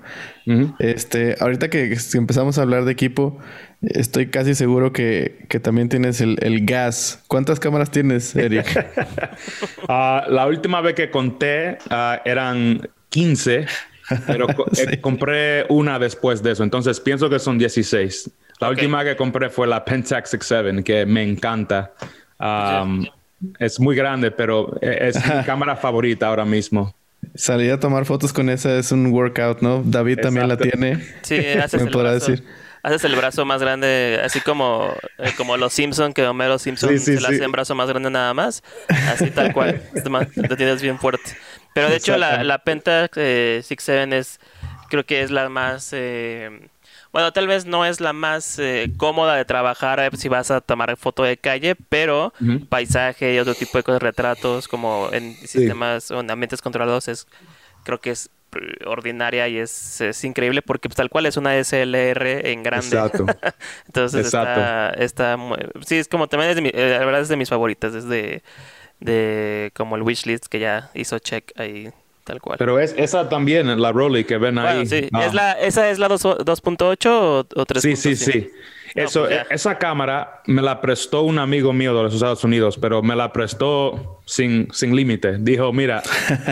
[0.79, 3.39] Este, ahorita que empezamos a hablar de equipo,
[3.83, 7.21] Estoy casi seguro que, también tienes el, gas.
[7.27, 8.65] ¿Cuántas cámaras tienes, Eric?
[9.89, 13.65] Ah, la última vez que conté ah, eran 15,
[14.25, 14.47] pero
[14.77, 16.63] eh, compré una después de eso.
[16.63, 18.29] Entonces pienso que son 16.
[18.59, 21.93] La última que compré fue la Pentax X7, que me encanta.
[23.59, 26.95] es muy grande, pero e, es mi cámara favorita ahora mismo.
[27.35, 29.81] Salir a tomar fotos con esa es un workout, ¿no?
[29.83, 31.03] David también la tiene.
[31.21, 31.37] Sí,
[31.77, 32.43] me podrá decir
[32.83, 37.19] haces el brazo más grande, así como, eh, como los Simpson, que Homero Simpson se
[37.19, 38.61] le hace un brazo más grande nada más.
[38.89, 39.81] Así tal cual.
[39.93, 41.31] te tienes bien fuerte.
[41.73, 44.39] Pero de hecho la, la Penta eh, 67 es,
[44.89, 45.89] creo que es la más...
[45.93, 46.69] Eh,
[47.11, 50.97] bueno, tal vez no es la más eh, cómoda de trabajar si vas a tomar
[50.97, 52.33] foto de calle, pero
[52.69, 57.27] paisaje y otro tipo de cosas, retratos, como en sistemas o en ambientes controlados, es
[57.83, 58.31] creo que es
[58.85, 62.87] ordinaria y es, es increíble porque pues, tal cual es una SLR en grande.
[62.87, 63.25] Exacto.
[63.87, 65.37] Entonces está, está
[65.85, 68.07] sí, es como también es de mi, eh, la verdad es de mis favoritas, es
[68.07, 68.43] de,
[69.03, 71.89] de como el wishlist que ya hizo check ahí
[72.23, 72.57] tal cual.
[72.57, 74.85] Pero es esa también, la Rolly que ven ahí.
[74.85, 75.09] Sí.
[75.11, 75.25] Ah.
[75.25, 77.79] ¿Es la, ¿Esa es la 2.8 o, o 3.5?
[77.81, 78.51] Sí, sí, sí.
[78.95, 83.01] Eso, pues esa cámara me la prestó un amigo mío de los Estados Unidos, pero
[83.01, 85.37] me la prestó sin, sin límite.
[85.39, 86.03] Dijo, mira,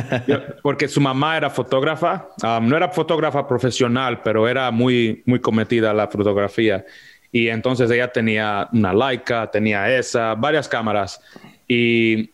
[0.63, 5.93] porque su mamá era fotógrafa, um, no era fotógrafa profesional, pero era muy, muy cometida
[5.93, 6.83] la fotografía.
[7.31, 11.21] Y entonces ella tenía una Leica, tenía esa, varias cámaras.
[11.67, 12.31] Y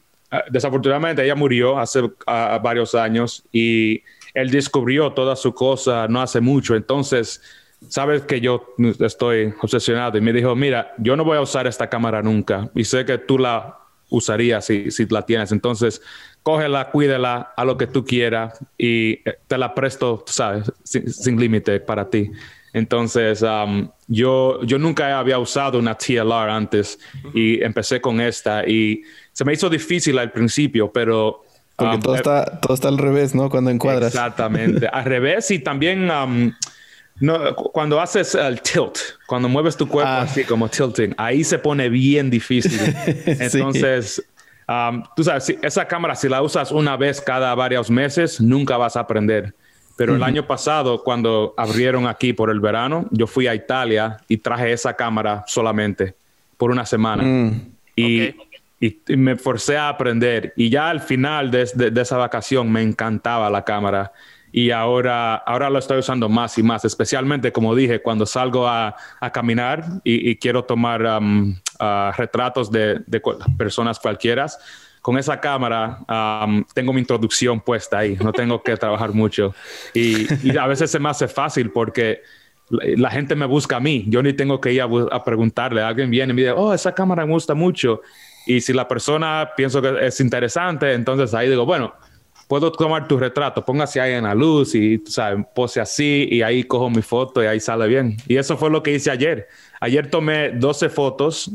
[0.49, 2.11] desafortunadamente ella murió hace uh,
[2.61, 6.75] varios años y él descubrió toda su cosa no hace mucho.
[6.75, 7.41] Entonces
[7.89, 11.89] sabes que yo estoy obsesionado y me dijo, mira, yo no voy a usar esta
[11.89, 13.77] cámara nunca y sé que tú la
[14.09, 15.51] usarías si, si la tienes.
[15.51, 16.01] Entonces,
[16.47, 21.81] cógela, cuídela a lo que tú quieras y eh, te la presto, sabes, sin, límite
[21.81, 22.31] para ti.
[22.73, 26.99] Entonces, um, yo, yo nunca había usado una TLR antes
[27.33, 31.43] y empecé con esta y se me hizo difícil al principio, pero...
[31.75, 33.49] Porque um, todo, eh, está, todo está al revés, ¿no?
[33.49, 34.13] Cuando encuadras.
[34.13, 36.09] Exactamente, al revés y también...
[36.09, 36.53] Um,
[37.19, 40.21] no, cuando haces el tilt, cuando mueves tu cuerpo ah.
[40.21, 42.79] así como tilting, ahí se pone bien difícil.
[43.25, 44.23] Entonces,
[44.67, 48.97] Um, tú sabes, esa cámara, si la usas una vez cada varios meses, nunca vas
[48.97, 49.55] a aprender.
[49.97, 54.37] Pero el año pasado, cuando abrieron aquí por el verano, yo fui a Italia y
[54.37, 56.13] traje esa cámara solamente
[56.55, 57.23] por una semana.
[57.23, 57.71] Mm.
[57.95, 58.35] Y,
[59.07, 60.53] me forcé a aprender.
[60.55, 64.13] Y ya al final de, esa vacación me encantaba la cámara.
[64.51, 68.95] Y ahora, ahora lo estoy usando más y más, especialmente como dije, cuando salgo a,
[69.33, 73.19] caminar y, quiero tomar um, uh, retratos de, de
[73.57, 74.45] personas cualquiera
[75.07, 75.99] con esa cámara
[76.73, 79.55] tengo mi introducción puesta ahí, no tengo que trabajar mucho.
[79.93, 82.23] Y, a veces se me hace fácil porque
[82.69, 86.33] la gente me busca a mí, yo ni tengo que ir a, preguntarle, alguien viene
[86.33, 88.01] y me dice, oh, esa cámara me gusta mucho.
[88.45, 91.93] Y si la persona pienso que es interesante, entonces ahí digo, bueno,
[92.49, 96.65] puedo tomar tu retrato, póngase ahí en la luz y, sabes, pose así y ahí
[96.65, 98.17] cojo mi foto y ahí sale bien.
[98.27, 99.47] Y eso fue lo que hice ayer.
[99.79, 101.49] Ayer tomé 12 fotos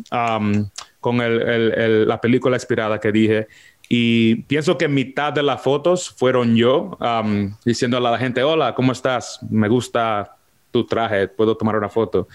[1.03, 3.49] con la película inspirada que dije.
[3.89, 8.75] Y pienso que mitad de las fotos fueron yo um, diciéndole a la gente, hola,
[8.75, 9.41] ¿cómo estás?
[9.51, 10.37] Me gusta
[10.71, 12.27] tu traje, puedo tomar una foto.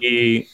[0.00, 0.48] y,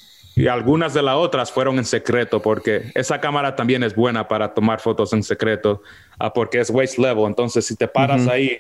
[0.49, 4.81] algunas de las otras fueron en secreto, porque esa cámara también es buena para tomar
[4.81, 5.83] fotos en secreto,
[6.21, 7.27] uh, porque es waist level.
[7.27, 8.59] Entonces, si te paras ahí,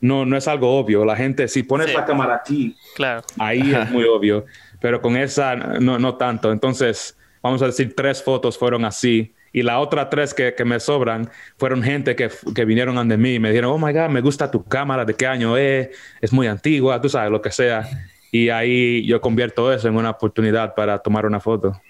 [0.00, 1.04] no, no es algo obvio.
[1.04, 3.22] La gente, si pones la cámara aquí, claro.
[3.38, 4.44] ahí es muy obvio,
[4.80, 6.50] pero con esa no, no tanto.
[6.52, 9.34] Entonces, vamos a decir, tres fotos fueron así.
[9.52, 13.34] Y las otras tres que, que, me sobran fueron gente que, que vinieron ante mí
[13.34, 15.90] y me dijeron, oh my God, me gusta tu cámara, ¿de qué año es?
[16.20, 17.86] Es muy antigua, tú sabes, lo que sea.
[18.32, 21.80] Y ahí yo convierto eso en una oportunidad para tomar una foto.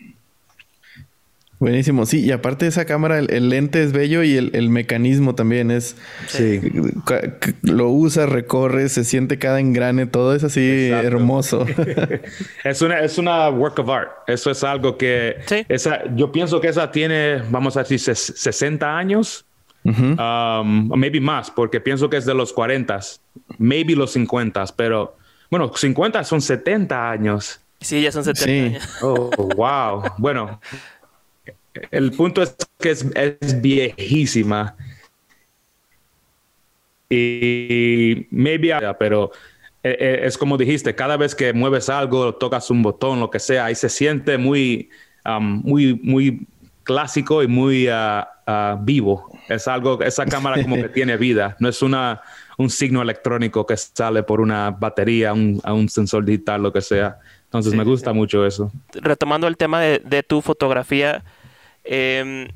[1.65, 5.71] Buenísimo, sí, y aparte de esa cámara, el, lente es bello y el, mecanismo también
[5.71, 5.97] es.
[6.27, 6.61] Sí.
[7.63, 11.65] Lo usa, recorre, se siente cada engrane, todo es así hermoso.
[12.65, 14.11] es, una, es una work of art.
[14.27, 15.37] Eso es algo que.
[15.71, 19.47] Esa, yo pienso que esa tiene, vamos a decir, 60 años.
[19.85, 23.01] um, maybe más, porque pienso que es de los 40,
[23.57, 25.17] maybe los 50, pero
[25.51, 27.59] bueno, 50 son 70 años.
[27.85, 28.89] Sí, ya son 70 años.
[29.03, 30.03] Oh, wow.
[30.17, 30.61] Bueno,
[31.91, 34.77] el punto es que es, viejísima.
[37.11, 39.31] Y maybe, pero
[39.83, 43.39] eh, eh, es como dijiste, cada vez que mueves algo, tocas un botón, lo que
[43.39, 44.89] sea, ahí se siente muy,
[45.25, 46.47] um, muy, muy
[46.85, 49.31] clásico y muy uh, uh, vivo.
[49.49, 51.57] Es algo, esa cámara como que tiene vida.
[51.61, 52.23] No es una,
[52.57, 56.81] un signo electrónico que sale por una batería, un, a un sensor digital, lo que
[56.81, 57.19] sea.
[57.45, 58.73] Entonces me gusta mucho eso.
[58.95, 61.23] Retomando el tema de, de tu fotografía,
[61.85, 62.49] Em,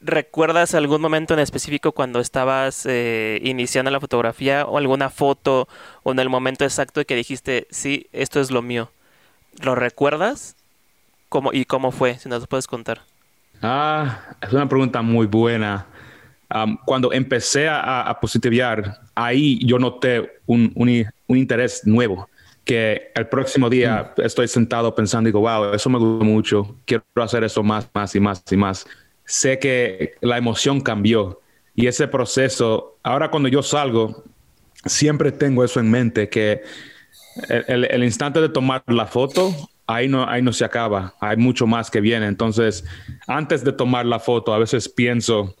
[0.00, 5.66] ¿Recuerdas algún momento en específico cuando estabas eh, iniciando la fotografía o alguna foto
[6.04, 8.92] o en el momento exacto que dijiste, sí, esto es lo mío?
[9.60, 10.54] ¿Lo recuerdas?
[11.28, 12.16] ¿Cómo, ¿Y cómo fue?
[12.16, 13.00] Si nos puedes contar.
[13.60, 15.86] Ah, es una pregunta muy buena.
[16.86, 22.28] cuando empecé a, a positiviar, ahí yo noté un, un interés nuevo
[22.68, 27.42] que el próximo día estoy sentado pensando, digo, wow, eso me gustó mucho, quiero hacer
[27.42, 28.86] eso más, más y más y más.
[29.24, 31.40] Sé que la emoción cambió
[31.74, 34.22] y ese proceso, ahora cuando yo salgo,
[34.84, 36.60] siempre tengo eso en mente, que
[37.48, 39.50] el, instante de tomar la foto,
[39.86, 42.26] ahí no, ahí no se acaba, hay mucho más que viene.
[42.26, 42.84] Entonces,
[43.26, 45.54] antes de tomar la foto, a veces pienso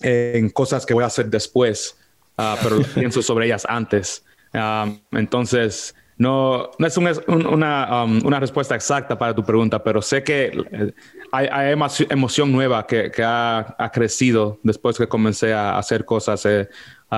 [0.00, 1.98] en cosas que voy a hacer después,
[2.38, 4.24] ah, pero pienso sobre ellas antes.
[4.52, 10.22] Ah, entonces, no, no es una, um, una, respuesta exacta para tu pregunta, pero sé
[10.22, 10.92] que eh,
[11.32, 11.76] hay, hay
[12.10, 16.68] emoción nueva que, ha, crecido después que comencé a hacer cosas eh,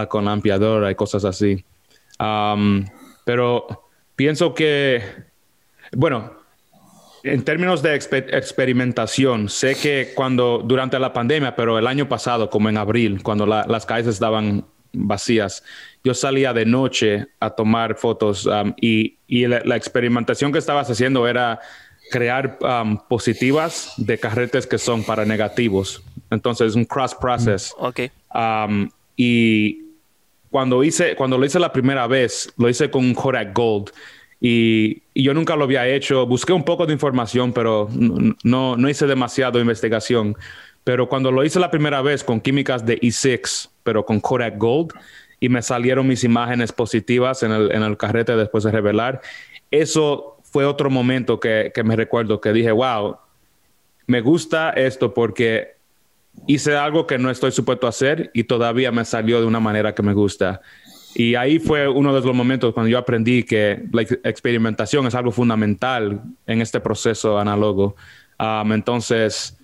[0.08, 1.62] con la ampliadora y cosas así.
[2.18, 2.86] Um,
[3.24, 5.02] pero pienso que,
[5.92, 6.32] bueno,
[7.22, 12.68] en términos de experimentación, sé que cuando durante la pandemia, pero el año pasado, como
[12.68, 15.62] en abril, cuando las calles estaban vacías,
[16.06, 21.58] yo salía de noche a tomar fotos um, y, la, experimentación que estabas haciendo era
[22.12, 26.04] crear um, positivas de carretes que son para negativos.
[26.30, 27.74] Entonces, un cross process.
[27.76, 28.00] Mm, ok.
[28.32, 29.82] Um, y
[30.48, 33.90] cuando, hice, cuando lo hice la primera vez, lo hice con un Kodak Gold.
[34.40, 36.24] Y, yo nunca lo había hecho.
[36.24, 37.88] Busqué un poco de información, pero
[38.44, 40.36] no, no hice demasiado investigación.
[40.84, 44.92] Pero cuando lo hice la primera vez con químicas de E6, pero con Kodak Gold,
[45.40, 49.20] y me salieron mis imágenes positivas en el, en el carrete después de revelar.
[49.70, 53.18] Eso fue otro momento que, que me recuerdo que dije, wow,
[54.06, 55.76] me gusta esto porque
[56.46, 59.94] hice algo que no estoy supuesto a hacer y todavía me salió de una manera
[59.94, 60.60] que me gusta.
[61.14, 65.32] Y ahí fue uno de los momentos cuando yo aprendí que la experimentación es algo
[65.32, 67.96] fundamental en este proceso análogo.
[68.38, 69.56] Um, entonces,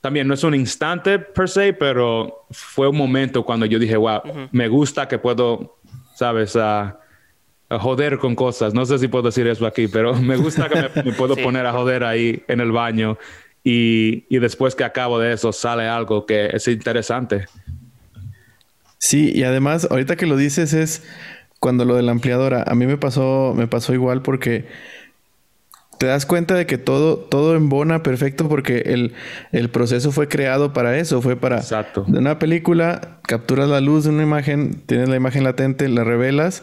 [0.00, 4.22] también no es un instante per se, pero fue un momento cuando yo dije, wow,
[4.52, 5.78] me gusta que puedo,
[6.14, 7.00] sabes, a,
[7.68, 8.74] joder con cosas.
[8.74, 11.72] No sé si puedo decir eso aquí, pero me gusta que me, puedo poner a
[11.72, 13.18] joder ahí en el baño
[13.64, 17.46] y, y después que acabo de eso sale algo que es interesante.
[18.98, 21.02] Sí, y además, ahorita que lo dices es
[21.60, 24.66] cuando lo de la ampliadora, a mí me pasó, me pasó igual porque
[25.98, 29.14] te das cuenta de que todo, todo embona perfecto porque el,
[29.52, 32.04] el proceso fue creado para eso, fue para Exacto.
[32.06, 36.62] de una película, capturas la luz de una imagen, tienes la imagen latente, la revelas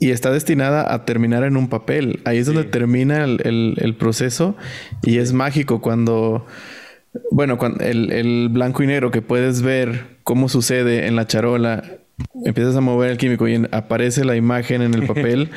[0.00, 2.20] y está destinada a terminar en un papel.
[2.24, 4.56] Ahí es donde termina el, el, proceso
[5.02, 6.46] y es mágico cuando,
[7.32, 11.82] bueno, cuando el, el blanco y negro que puedes ver cómo sucede en la charola,
[12.44, 15.50] empiezas a mover el químico y aparece la imagen en el papel.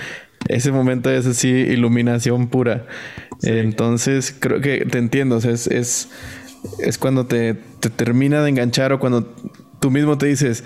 [0.47, 2.86] Ese momento es así iluminación pura.
[3.43, 5.38] Entonces, creo que te entiendo.
[5.38, 6.10] es, es,
[6.80, 9.34] es, cuando te, te, termina de enganchar o cuando
[9.80, 10.63] tú mismo te dices,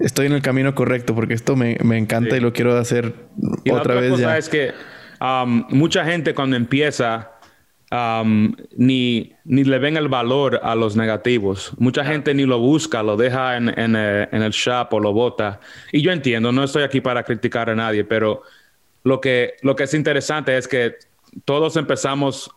[0.00, 3.14] estoy en el camino correcto porque esto me, me encanta y lo quiero hacer
[3.70, 4.10] otra, vez.
[4.10, 4.72] Cosa es que
[5.20, 7.32] um, mucha gente cuando empieza
[7.90, 11.72] um, ni, ni le ven el valor a los negativos.
[11.78, 15.12] Mucha gente ni lo busca, lo deja en, en, eh, en el shop o lo
[15.12, 15.60] bota.
[15.92, 18.42] Y yo entiendo, no estoy aquí para criticar a nadie, pero
[19.04, 20.96] lo que, lo que es interesante es que
[21.44, 22.50] todos empezamos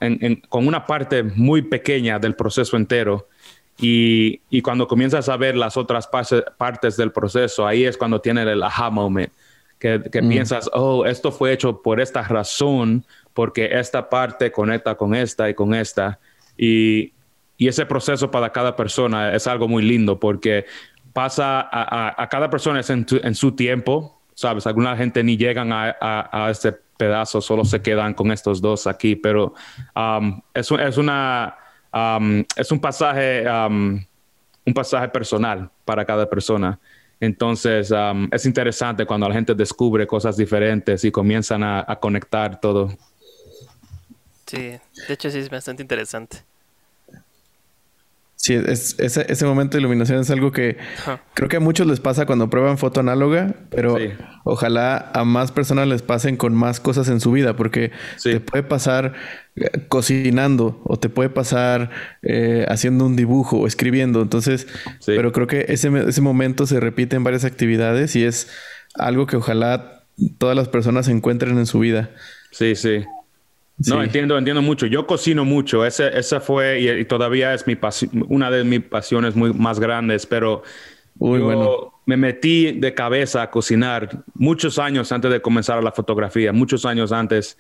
[0.50, 3.28] con una parte muy pequeña del proceso entero
[3.80, 6.08] y, cuando comienzas a ver las otras
[6.58, 9.32] partes del proceso, ahí es cuando tiene el aha moment,
[9.78, 10.30] que, mm.
[10.30, 15.54] piensas, oh, esto fue hecho por esta razón, porque esta parte conecta con esta y
[15.54, 16.20] con esta.
[16.58, 17.14] Y,
[17.60, 20.66] ese proceso para cada persona es algo muy lindo porque
[21.12, 26.52] pasa a, cada persona es en su tiempo, sabes, alguna gente ni llegan a, a,
[26.52, 29.56] este pedazo, solo se quedan con estos dos aquí, pero
[29.96, 31.58] um, es, es, una,
[31.92, 34.00] um, es un pasaje, um,
[34.64, 36.80] un pasaje personal para cada persona.
[37.20, 37.92] Entonces,
[38.32, 42.96] es interesante cuando la gente descubre cosas diferentes y comienzan a, a conectar todo.
[44.46, 44.58] Sí,
[45.08, 46.44] de hecho sí es bastante interesante.
[48.48, 50.78] Sí, es, ese, ese, momento de iluminación es algo que
[51.34, 53.98] creo que a muchos les pasa cuando prueban foto análoga, pero
[54.46, 57.92] ojalá a más personas les pasen con más cosas en su vida, porque
[58.24, 59.16] te puede pasar
[59.58, 61.90] eh, cocinando o te puede pasar
[62.22, 64.22] eh, haciendo un dibujo o escribiendo.
[64.22, 64.66] Entonces,
[65.06, 68.50] pero creo que ese, ese momento se repite en varias actividades y es
[68.96, 70.06] algo que ojalá
[70.38, 72.12] todas las personas encuentren en su vida.
[72.52, 73.04] Sí, sí.
[73.86, 74.88] No, entiendo, entiendo mucho.
[74.88, 75.86] Yo cocino mucho.
[75.86, 77.78] Ese, esa fue y, todavía es mi
[78.28, 80.64] una de mis pasiones muy más grandes, pero
[81.20, 86.86] yo me metí de cabeza a cocinar muchos años antes de comenzar la fotografía, muchos
[86.86, 87.58] años antes.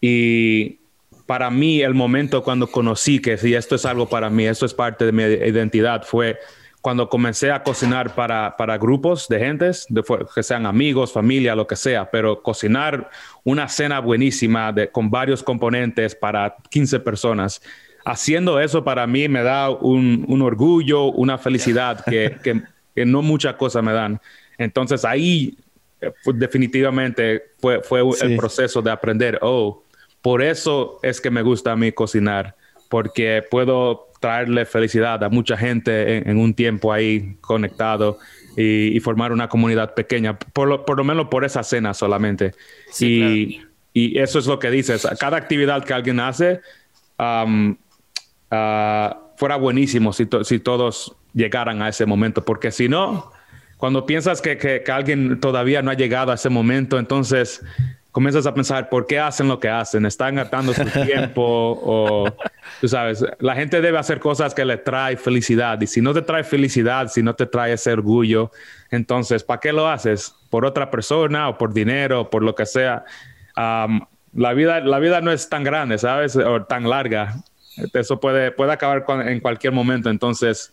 [0.00, 0.80] Y
[1.26, 4.74] para mí el momento cuando conocí que si esto es algo para mí, esto es
[4.74, 6.38] parte de mi identidad, fue
[6.80, 10.02] cuando comencé a cocinar para, para grupos de gentes, de,
[10.34, 13.10] que sean amigos, familia, lo que sea, pero cocinar
[13.44, 17.60] una cena buenísima de, con varios componentes para 15 personas,
[18.04, 22.62] haciendo eso para mí me da un, un orgullo, una felicidad que, que,
[22.94, 24.18] que, no muchas cosas me dan.
[24.56, 25.58] Entonces ahí
[26.00, 29.84] eh, definitivamente fue, fue el proceso de aprender, oh,
[30.22, 32.56] por eso es que me gusta a mí cocinar,
[32.88, 38.18] porque puedo traerle felicidad a mucha gente en, un tiempo ahí conectado
[38.56, 42.52] y, formar una comunidad pequeña, por lo, por lo menos por esa cena solamente.
[43.00, 43.62] y,
[43.94, 46.60] y, eso es lo que dices, cada actividad que alguien hace
[47.18, 47.70] um,
[48.50, 53.32] uh, fuera buenísimo si, si todos llegaran a ese momento, porque si no,
[53.78, 57.62] cuando piensas que, que, que alguien todavía no ha llegado a ese momento, entonces
[58.12, 61.42] comienzas a pensar por qué hacen lo que hacen, están gastando su tiempo
[61.82, 62.24] o,
[62.80, 66.22] tú sabes, la gente debe hacer cosas que le trae felicidad y si no te
[66.22, 68.50] trae felicidad, si no te trae ese orgullo,
[68.90, 70.34] entonces, ¿para qué lo haces?
[70.50, 73.04] ¿Por otra persona o por dinero o por lo que sea?
[74.32, 76.34] la, vida, la vida no es tan grande, ¿sabes?
[76.34, 77.34] O tan larga.
[77.92, 80.72] Eso puede, puede acabar en cualquier momento, entonces...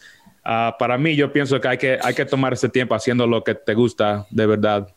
[0.49, 3.43] Ah, para mí, yo pienso que hay, que hay que tomar ese tiempo haciendo lo
[3.43, 4.87] que te gusta de verdad.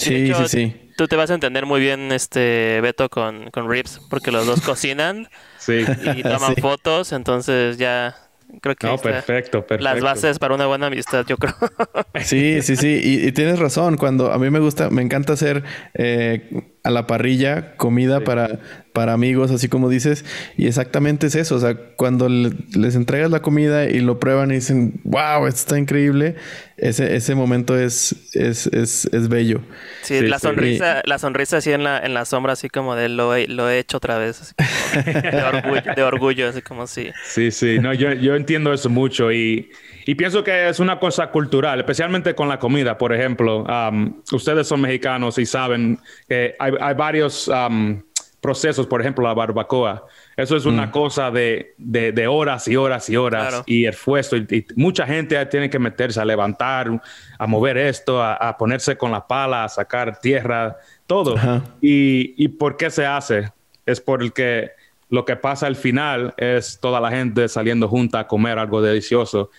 [0.00, 4.02] Sí, sí, sí tú te vas a entender muy bien, este Beto, con, con Rips,
[4.10, 5.28] porque los dos cocinan
[5.66, 8.14] y toman fotos, entonces ya
[8.60, 9.82] creo que no, perfecto, perfecto.
[9.82, 11.54] las bases para una buena amistad, yo creo.
[12.22, 13.96] sí, sí, sí, y, tienes razón.
[13.96, 16.50] Cuando a mí me gusta, me encanta hacer eh,
[16.84, 18.58] a la parrilla, comida para,
[18.92, 20.24] para amigos, así como dices.
[20.56, 21.56] Y exactamente es eso.
[21.56, 25.78] O sea, cuando les entregas la comida y lo prueban y dicen, wow, esto está
[25.78, 26.36] increíble,
[26.76, 29.60] ese, ese momento es, es, es, es bello.
[30.02, 33.34] Sí, la sonrisa, la sonrisa así en la, en la sombra, así como de lo
[33.34, 34.54] he, lo he hecho otra vez.
[35.04, 37.10] de, orgullo, de orgullo, así como sí.
[37.24, 39.70] Sí, sí, no, yo, yo entiendo eso mucho y
[40.10, 42.98] y pienso que es una cosa cultural, especialmente con la comida.
[42.98, 48.02] Por ejemplo, um, ustedes son mexicanos y saben que hay, varios um,
[48.40, 50.06] procesos, por ejemplo, la barbacoa.
[50.36, 50.90] Eso es una mm.
[50.90, 54.36] cosa de, de, horas y horas y horas y esfuerzo.
[54.36, 57.00] Y, y, mucha gente tiene que meterse a levantar,
[57.38, 60.76] a mover esto, a, ponerse con la pala, a sacar tierra,
[61.06, 61.36] todo.
[61.80, 63.52] Y, ¿Y por qué se hace?
[63.84, 64.70] Es porque
[65.08, 69.50] lo que pasa al final es toda la gente saliendo junta a comer algo delicioso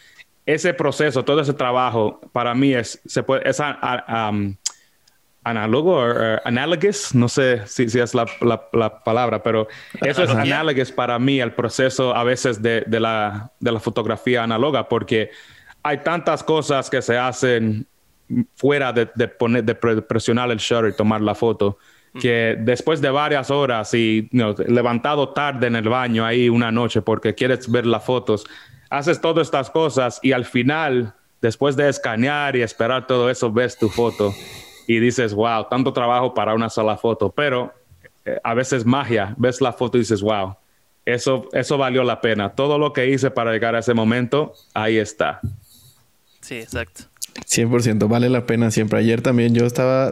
[0.45, 3.61] ese proceso, todo ese trabajo, para mí es, se puede, es
[5.43, 8.25] análogo o analogous, no sé si, si es la,
[9.03, 9.67] palabra, pero
[10.01, 14.87] eso es análogo para mí el proceso a veces de, la, de la fotografía análoga,
[14.87, 15.31] porque
[15.83, 17.87] hay tantas cosas que se hacen
[18.55, 21.77] fuera de, poner, de presionar el shutter y tomar la foto,
[22.19, 24.29] que después de varias horas y
[24.67, 28.45] levantado tarde en el baño ahí una noche porque quieres ver las fotos,
[28.89, 33.77] haces todas estas cosas y al final, después de escanear y esperar todo eso, ves
[33.77, 34.33] tu foto
[34.87, 37.73] y dices, wow, tanto trabajo para una sola foto, pero
[38.25, 40.55] eh, a veces magia, ves la foto y dices, wow,
[41.05, 42.53] eso, eso valió la pena.
[42.53, 45.39] Todo lo que hice para llegar a ese momento, ahí está.
[46.41, 47.03] Sí, exacto.
[47.47, 48.99] 100% vale la pena siempre.
[48.99, 50.11] Ayer también yo estaba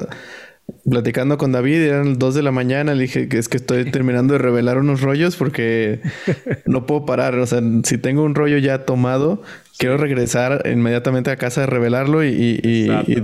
[0.89, 3.89] platicando con David, eran las 2 de la mañana, le dije que es que estoy
[3.91, 6.01] terminando de revelar unos rollos porque
[6.65, 7.35] no puedo parar.
[7.35, 9.41] O sea, si tengo un rollo ya tomado,
[9.77, 12.61] quiero regresar inmediatamente a casa a revelarlo y,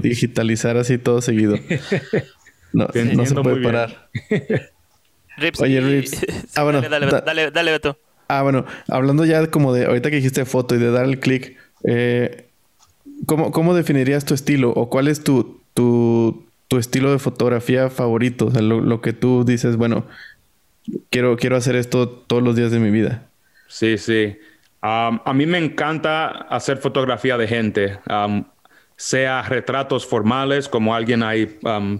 [0.01, 1.57] digitalizar así todo seguido.
[2.73, 4.09] No, se puede parar.
[5.59, 6.25] Oye, Rips.
[6.55, 7.97] ah, bueno, dale, dale, dale, Beto.
[8.27, 11.57] Ah, bueno, hablando ya como de ahorita que dijiste foto y de dar el clic,
[11.85, 12.47] eh,
[13.25, 16.44] ¿cómo, ¿cómo definirías tu estilo o cuál es tu, tu,
[16.75, 20.05] tu estilo de fotografía favorito, o sea, lo, que tú dices, bueno,
[21.09, 23.29] quiero, quiero hacer esto todos los días de mi vida.
[23.69, 24.37] Sí, sí.
[24.81, 27.97] a mí me encanta hacer fotografía de gente,
[28.97, 31.57] sea retratos formales, como alguien ahí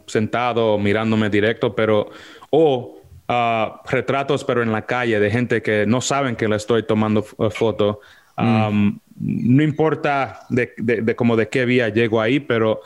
[0.07, 2.09] sentado mirándome directo, pero
[2.49, 6.84] o ah, retratos, pero en la calle, de gente que no saben que le estoy
[6.84, 8.01] tomando foto.
[8.36, 8.97] Mm.
[9.21, 12.82] No importa de, de, de, como de qué vía llego ahí, pero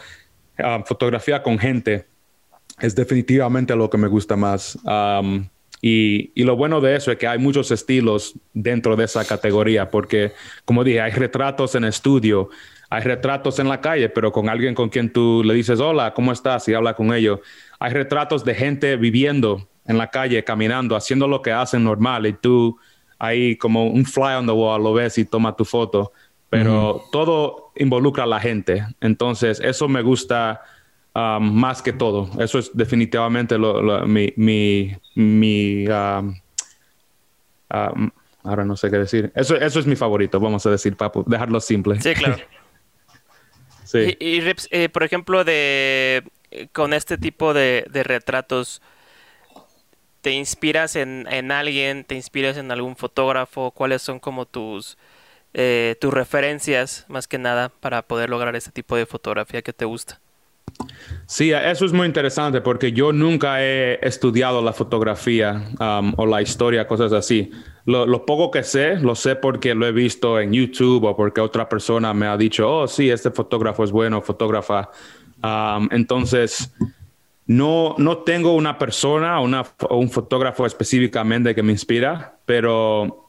[0.63, 2.05] Um, fotografía con gente
[2.79, 4.77] es definitivamente lo que me gusta más.
[4.83, 5.47] Um,
[5.81, 9.89] y, y, lo bueno de eso es que hay muchos estilos dentro de esa categoría,
[9.89, 10.33] porque
[10.65, 12.49] como dije, hay retratos en estudio,
[12.89, 16.33] hay retratos en la calle, pero con alguien con quien tú le dices, hola, ¿cómo
[16.33, 16.67] estás?
[16.67, 17.39] Y habla con ellos.
[17.79, 22.33] Hay retratos de gente viviendo en la calle, caminando, haciendo lo que hacen normal, y
[22.33, 22.77] tú
[23.17, 26.11] ahí como un fly on the wall lo ves y toma tu foto
[26.49, 28.85] pero todo involucra a la gente.
[29.01, 30.61] Entonces, eso me gusta
[31.15, 32.29] um, más que todo.
[32.39, 36.35] Eso es definitivamente mi, mi, mi um,
[37.73, 38.11] um,
[38.43, 39.31] ahora no sé qué decir.
[39.35, 41.99] Eso, eso es mi favorito, vamos a decir, papu, dejarlo simple.
[42.01, 42.37] Sí, claro.
[43.85, 44.15] sí.
[44.19, 46.23] Y, Rips, eh, por ejemplo, de
[46.73, 48.81] con este tipo de, de retratos,
[50.21, 52.03] ¿te inspiras en, en, alguien?
[52.03, 53.71] ¿Te inspiras en algún fotógrafo?
[53.71, 54.97] ¿Cuáles son como tus
[55.53, 59.85] eh, tus referencias más que nada para poder lograr ese tipo de fotografía que te
[59.85, 60.19] gusta.
[61.25, 66.41] Sí, eso es muy interesante porque yo nunca he estudiado la fotografía um, o la
[66.41, 67.51] historia, cosas así.
[67.85, 71.67] Lo, poco que sé, lo sé porque lo he visto en YouTube o porque otra
[71.67, 74.91] persona me ha dicho, oh, sí, este fotógrafo es bueno, fotógrafa.
[75.43, 76.71] Um, entonces,
[77.47, 83.28] no, no tengo una persona o un fotógrafo específicamente que me inspira, pero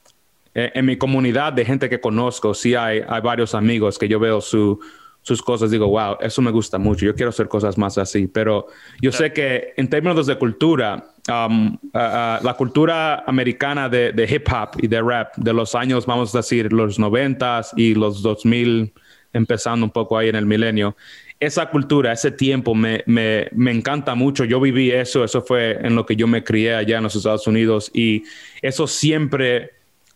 [0.54, 4.18] eh, en mi comunidad de gente que conozco, sí hay, hay varios amigos que yo
[4.18, 4.80] veo su,
[5.22, 8.66] sus cosas, digo, wow, eso me gusta mucho, yo quiero hacer cosas más así, pero
[9.00, 14.70] yo sé que en términos de cultura, um, la cultura americana de, de, hip hop
[14.82, 18.92] y de rap de los años, vamos a decir, los 90 y los 2000,
[19.32, 20.96] empezando un poco ahí en el milenio,
[21.38, 24.44] esa cultura, ese tiempo me, me, me, encanta mucho.
[24.44, 27.46] Yo viví eso, eso fue en lo que yo me crié allá en los Estados
[27.46, 28.24] Unidos y
[28.60, 29.70] eso siempre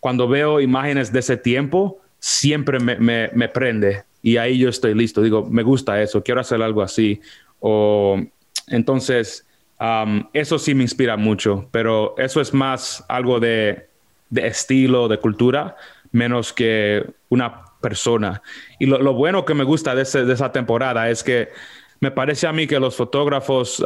[0.05, 5.23] cuando veo imágenes de ese tiempo, siempre me, me, prende y ahí yo estoy listo.
[5.23, 7.23] Digo, me gusta eso, quiero hacer algo así.
[7.59, 8.23] O,
[8.67, 9.47] entonces,
[10.35, 13.89] eso sí me inspira mucho, pero eso es más algo de,
[14.29, 15.75] de estilo, de cultura,
[16.13, 18.43] menos que una persona.
[18.79, 21.49] Y lo, lo bueno que me gusta de, ese, de, esa temporada es que
[22.01, 23.83] me parece a mí que los fotógrafos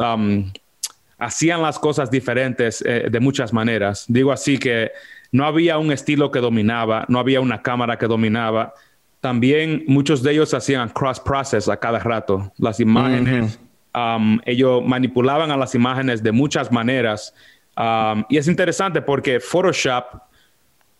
[1.17, 4.03] hacían las cosas diferentes eh, de muchas maneras.
[4.09, 4.91] Digo así que
[5.31, 8.73] no había un estilo que dominaba, no había una cámara que dominaba.
[9.21, 12.51] También muchos de ellos hacían cross-process a cada rato.
[12.57, 13.59] Las imágenes,
[13.93, 17.33] um, ellos manipulaban a las imágenes de muchas maneras.
[17.77, 20.21] Um, y es interesante porque Photoshop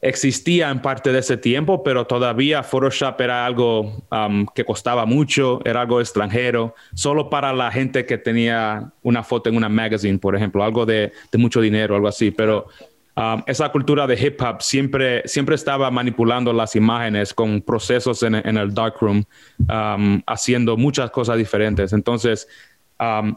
[0.02, 5.60] existía en parte de ese tiempo, pero todavía Photoshop era algo um, que costaba mucho,
[5.66, 10.36] era algo extranjero, solo para la gente que tenía una foto en una magazine, por
[10.36, 12.32] ejemplo, algo de, de mucho dinero, algo así.
[12.32, 12.68] Pero
[13.16, 18.36] um, esa cultura de hip hop siempre, siempre estaba manipulando las imágenes con procesos en,
[18.36, 19.24] en el darkroom,
[19.60, 21.94] um, haciendo muchas cosas diferentes.
[21.94, 22.48] Entonces,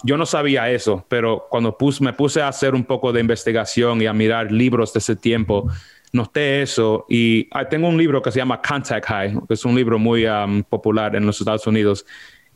[0.02, 4.06] yo no sabía eso, pero cuando me puse a hacer un poco de investigación y
[4.06, 5.68] a mirar libros de ese tiempo,
[6.12, 9.74] noté eso y ah, tengo un libro que se llama Contact High, que es un
[9.74, 12.04] libro muy um, popular en los Estados Unidos.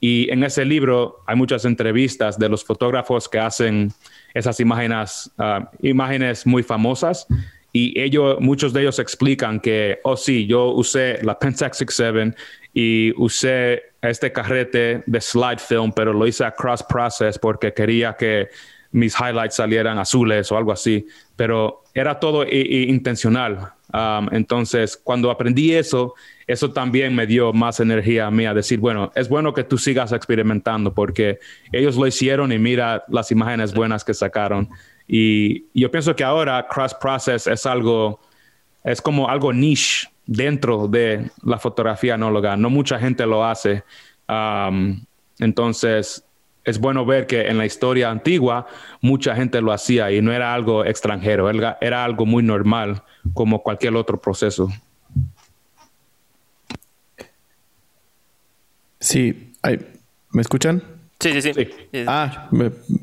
[0.00, 3.92] Y en ese libro hay muchas entrevistas de los fotógrafos que hacen
[4.35, 7.27] esas imágenes, uh, imágenes muy famosas.
[7.72, 12.35] Y ellos, muchos de ellos explican que, oh sí, yo usé la Pentax 67
[12.72, 18.14] y usé este carrete de slide film, pero lo hice a cross process porque quería
[18.14, 18.49] que
[18.93, 21.07] mis highlights salieran azules o algo así,
[21.37, 23.72] pero era todo intencional.
[23.93, 26.14] Entonces, cuando aprendí eso,
[26.47, 29.78] eso también me dio más energía a mí a decir, bueno, es bueno que tú
[29.78, 31.39] sigas experimentando porque
[31.72, 34.68] ellos lo hicieron y mira las imágenes buenas que sacaron.
[35.09, 38.20] Y yo pienso que ahora cross process es algo,
[38.84, 42.57] es como algo niche dentro de la fotografía análoga.
[42.57, 43.84] No mucha gente lo hace.
[45.39, 46.26] Entonces,
[46.66, 48.66] es bueno ver que en la historia antigua
[49.00, 53.02] mucha gente lo hacía y no era algo extranjero, era, algo muy normal
[53.32, 54.68] como cualquier otro proceso.
[58.98, 59.52] Sí,
[60.32, 60.82] ¿me escuchan?
[61.20, 61.68] Sí, sí, sí.
[62.06, 62.50] Ah,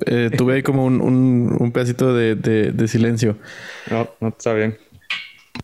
[0.06, 3.38] eh, tuve ahí como un, pedacito de, silencio.
[3.90, 4.78] No, no está bien.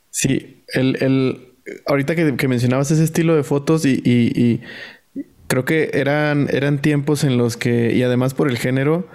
[0.10, 1.54] Sí, el,
[1.86, 4.62] ahorita que, mencionabas ese estilo de fotos y
[5.50, 9.10] creo que eran, eran tiempos en los que, y además por el género,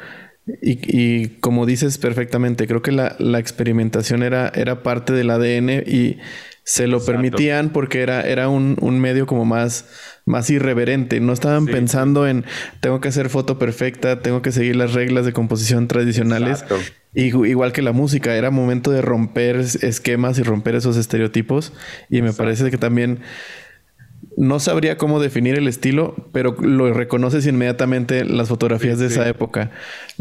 [0.61, 6.19] y, como dices perfectamente, creo que la, experimentación era, era parte del ADN y
[6.65, 9.87] se lo permitían porque era, era un, medio como más,
[10.27, 11.19] más irreverente.
[11.21, 12.45] No estaban pensando en
[12.81, 16.65] tengo que hacer foto perfecta, tengo que seguir las reglas de composición tradicionales.
[17.15, 21.73] Y, igual que la música, era momento de romper esquemas y romper esos estereotipos.
[22.11, 23.21] Y me parece que también
[24.37, 29.71] no sabría cómo definir el estilo, pero lo reconoces inmediatamente las fotografías de esa época.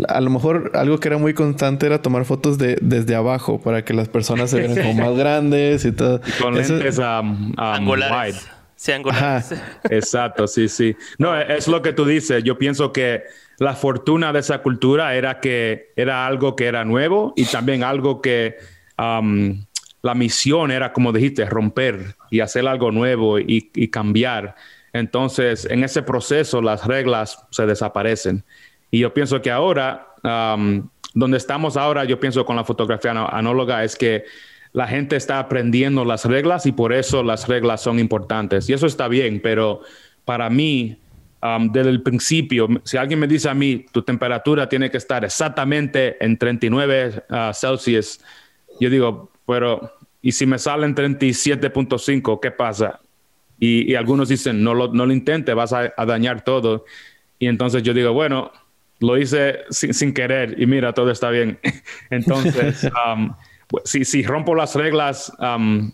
[0.08, 3.84] A lo mejor algo que era muy constante era tomar fotos de desde abajo para
[3.84, 6.22] que las personas se vieran como más grandes y todo.
[6.42, 8.36] con lentes um, um, wide.
[8.76, 9.54] Sí, angulares.
[9.90, 10.96] Exacto, sí, sí.
[11.18, 12.44] No, es lo que tú dices.
[12.44, 13.24] Yo pienso que
[13.58, 18.22] la fortuna de esa cultura era que era algo que era nuevo y también algo
[18.22, 18.58] que
[18.98, 19.64] um,
[20.04, 24.56] la misión era, como dijiste, romper y hacer algo nuevo y, cambiar.
[24.92, 28.44] Entonces, en ese proceso, las reglas se desaparecen.
[28.92, 30.10] Y yo pienso que ahora,
[31.14, 34.26] donde estamos ahora, yo pienso con la fotografía anóloga, es que
[34.74, 38.70] la gente está aprendiendo las reglas y por eso las reglas son importantes.
[38.70, 39.82] Y eso está bien, pero
[40.26, 40.98] para mí,
[41.72, 46.18] desde el principio, si alguien me dice a mí, tu temperatura tiene que estar exactamente
[46.24, 48.20] en 39 uh, Celsius,
[48.80, 49.92] yo digo, pero
[50.24, 53.02] y si me salen 37.5, ¿qué pasa?
[53.60, 56.86] Y, algunos dicen, no lo, no lo intentes, vas a, dañar todo.
[57.40, 58.52] Y entonces yo digo, bueno,
[59.00, 61.60] lo hice sin, querer y mira, todo está bien.
[62.10, 63.34] entonces, um,
[63.84, 65.92] si, si, rompo las reglas um,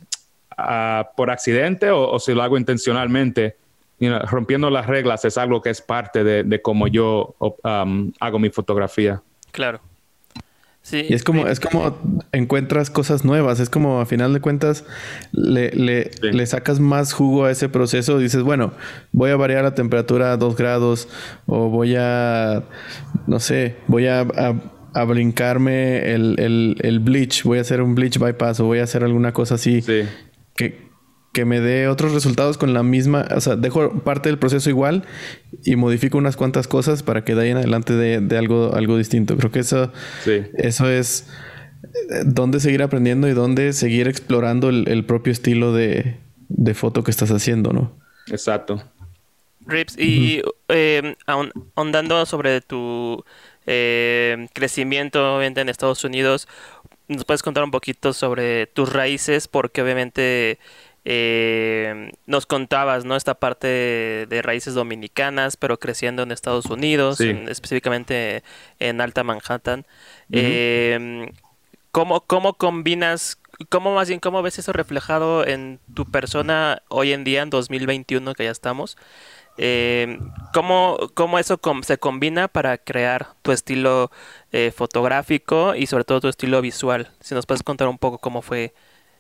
[1.16, 3.58] por accidente o, si lo hago intencionalmente,
[4.00, 8.52] rompiendo las reglas es algo que es parte de, de cómo yo um, hago mi
[8.52, 9.22] fotografía.
[9.52, 9.89] Claro
[10.92, 11.98] y es como, es como
[12.32, 13.60] encuentras cosas nuevas.
[13.60, 14.86] Es como a final de cuentas
[15.32, 18.18] le, le, sacas más jugo a ese proceso.
[18.18, 18.74] Dices, bueno,
[19.12, 21.08] voy a variar la temperatura a 2 grados.
[21.46, 22.64] O voy a.
[23.28, 24.22] No sé, voy a,
[24.94, 27.44] a, brincarme el, el, el, bleach.
[27.44, 28.60] Voy a hacer un bleach bypass.
[28.60, 29.84] O voy a hacer alguna cosa así.
[30.56, 30.89] Que,
[31.32, 35.06] que me dé otros resultados con la misma, o sea, dejo parte del proceso igual
[35.64, 39.38] y modifico unas cuantas cosas para que de ahí en adelante de, algo, algo distinto.
[39.38, 39.92] Creo que eso,
[40.26, 41.28] eso es
[41.84, 46.18] eh, dónde seguir aprendiendo y dónde seguir explorando el, propio estilo de,
[46.74, 47.96] foto que estás haciendo, ¿no?
[48.28, 48.82] Exacto.
[49.66, 51.16] Rips, y eh,
[51.76, 53.24] ahondando sobre tu
[53.68, 56.48] eh, crecimiento obviamente en Estados Unidos,
[57.08, 59.48] ¿nos puedes contar un poquito sobre tus raíces?
[59.48, 60.58] Porque obviamente
[61.06, 63.16] Eh, nos contabas, ¿no?
[63.16, 63.68] Esta parte
[64.28, 68.44] de, raíces dominicanas, pero creciendo en Estados Unidos, específicamente
[68.80, 69.86] en Alta Manhattan.
[70.32, 71.32] Em,
[71.92, 73.40] ¿cómo, ¿Cómo combinas,
[73.70, 78.34] cómo más bien, cómo ves eso reflejado en tu persona hoy en día, en 2021,
[78.34, 78.98] que ya estamos?
[79.62, 80.20] Eh,
[80.54, 84.10] ¿cómo, ¿cómo, eso se combina para crear tu estilo
[84.54, 87.12] eh, fotográfico y sobre todo tu estilo visual?
[87.20, 88.74] Si nos puedes contar un poco cómo fue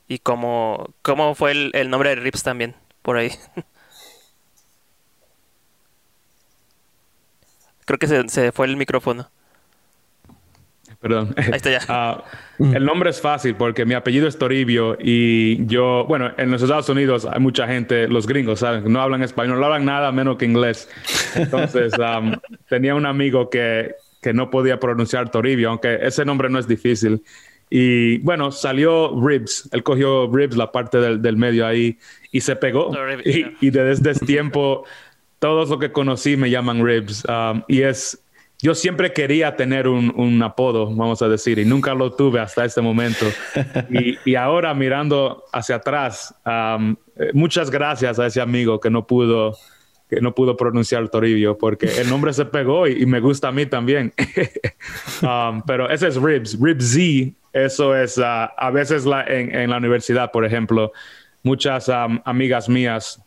[0.10, 3.32] y cómo, cómo fue el, nombre de Rips también, por ahí.
[7.86, 9.30] Creo que se, se fue el micrófono.
[11.00, 11.34] Perdón.
[11.38, 11.80] Ahí está ya.
[11.88, 12.24] Ah,
[12.60, 16.90] el nombre es fácil porque mi apellido es Toribio y yo, bueno, en los Estados
[16.90, 18.92] Unidos hay mucha gente, los gringos, ¿saben?
[18.92, 20.90] No hablan español, no hablan nada menos que inglés.
[21.36, 21.94] Entonces,
[22.68, 27.24] tenía un amigo que, que no podía pronunciar Toribio, aunque ese nombre no es difícil.
[27.70, 29.70] Y bueno, salió Ribs.
[29.72, 31.98] Él cogió Ribs, la parte del, del medio ahí,
[32.32, 32.92] y se pegó.
[33.24, 34.86] y, y, desde ese tiempo,
[35.40, 37.26] todos los que conocí me llaman Ribs.
[37.26, 38.22] Um, y es,
[38.62, 42.66] yo siempre quería tener un, un, apodo, vamos a decir, y nunca lo tuve hasta
[42.66, 43.26] este momento.
[43.90, 49.06] y, y, ahora mirando hacia atrás, um, eh, muchas gracias a ese amigo que no
[49.06, 49.56] pudo
[50.10, 53.68] que no pudo pronunciar Toribio porque el nombre se pegó y, me gusta a mí
[53.68, 54.12] también.
[55.22, 56.58] um, pero ese es Ribs.
[56.60, 60.92] Ribs Z eso es, a veces la, en, la universidad, por ejemplo,
[61.44, 63.22] muchas amigas mías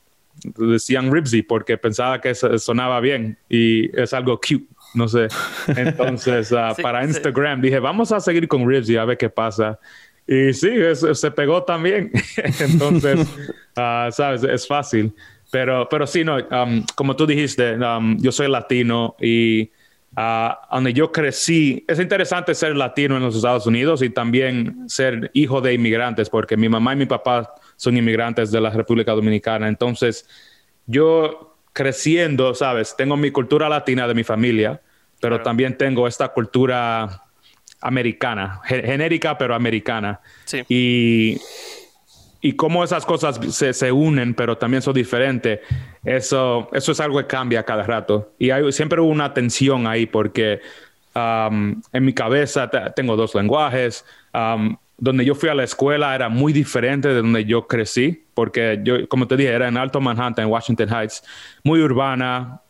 [0.45, 5.29] decían Ribsy porque pensaba que sonaba bien y es algo cute, no sé.
[5.77, 9.79] Entonces, ah, para Instagram dije, vamos a seguir con Ribsy a ver qué pasa.
[10.27, 12.11] Y sí, se pegó también.
[12.61, 13.27] Entonces,
[13.77, 15.15] ah, sabes, es fácil.
[15.51, 16.39] Pero, pero sí, no,
[16.95, 17.77] como tú dijiste,
[18.19, 19.71] yo soy latino y
[20.15, 21.85] donde yo crecí.
[21.89, 26.57] Es interesante ser latino en los Estados Unidos y también ser hijo de inmigrantes, porque
[26.57, 29.69] mi mamá y mi papá son inmigrantes de la República Dominicana.
[29.69, 30.29] Entonces,
[30.87, 34.81] yo creciendo, sabes, tengo mi cultura latina de mi familia,
[35.21, 37.23] pero también tengo esta cultura
[37.81, 40.21] americana, genérica, pero americana.
[40.45, 40.63] Sí.
[40.69, 41.41] Y
[42.45, 45.61] y cómo esas cosas se, se, unen, pero también son diferentes,
[46.05, 48.33] eso, eso es algo que cambia cada rato.
[48.37, 50.61] Y hay, siempre hubo una tensión ahí porque
[51.15, 54.05] um, en mi cabeza tengo dos lenguajes.
[54.35, 58.81] Um, donde yo fui a la escuela era muy diferente de donde yo crecí, porque
[58.85, 61.25] yo, como te dije, era en Alto Manhattan, en Washington Heights,
[61.65, 62.63] muy urbana,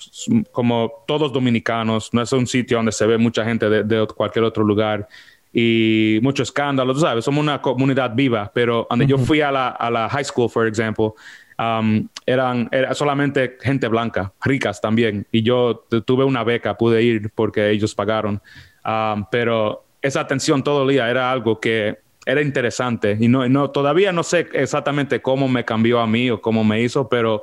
[0.51, 4.47] como todos dominicanos, no es un sitio donde se ve mucha gente de, de cualquier
[4.47, 5.07] otro lugar
[5.53, 9.69] y mucho escándalo, tú sabes, somos una comunidad viva, pero cuando yo fui a la,
[9.69, 11.15] a la high school, por ejemplo,
[11.59, 17.31] um, eran era solamente gente blanca, ricas también, y yo tuve una beca, pude ir
[17.35, 18.41] porque ellos pagaron,
[18.85, 23.71] um, pero esa atención todo el día era algo que era interesante y no, no,
[23.71, 27.43] todavía no sé exactamente cómo me cambió a mí o cómo me hizo, pero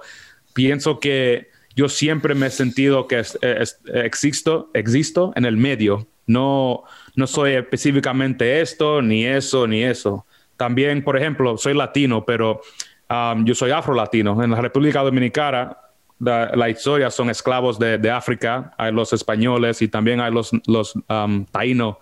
[0.54, 3.24] pienso que yo siempre me he sentido que
[3.94, 6.84] existo, existo en el medio, no,
[7.16, 10.28] no soy específicamente esto, ni eso, ni eso.
[10.58, 12.62] También, por ejemplo, soy latino, pero
[13.10, 14.44] um, yo soy afro-latino.
[14.44, 15.76] En la República Dominicana,
[16.20, 21.46] la, historia son esclavos de, África, hay los españoles y también hay los, los um,
[21.46, 21.96] taínos,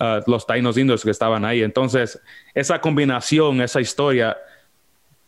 [0.00, 1.62] uh, los taínos indios que estaban ahí.
[1.62, 2.18] Entonces,
[2.54, 4.38] esa combinación, esa historia,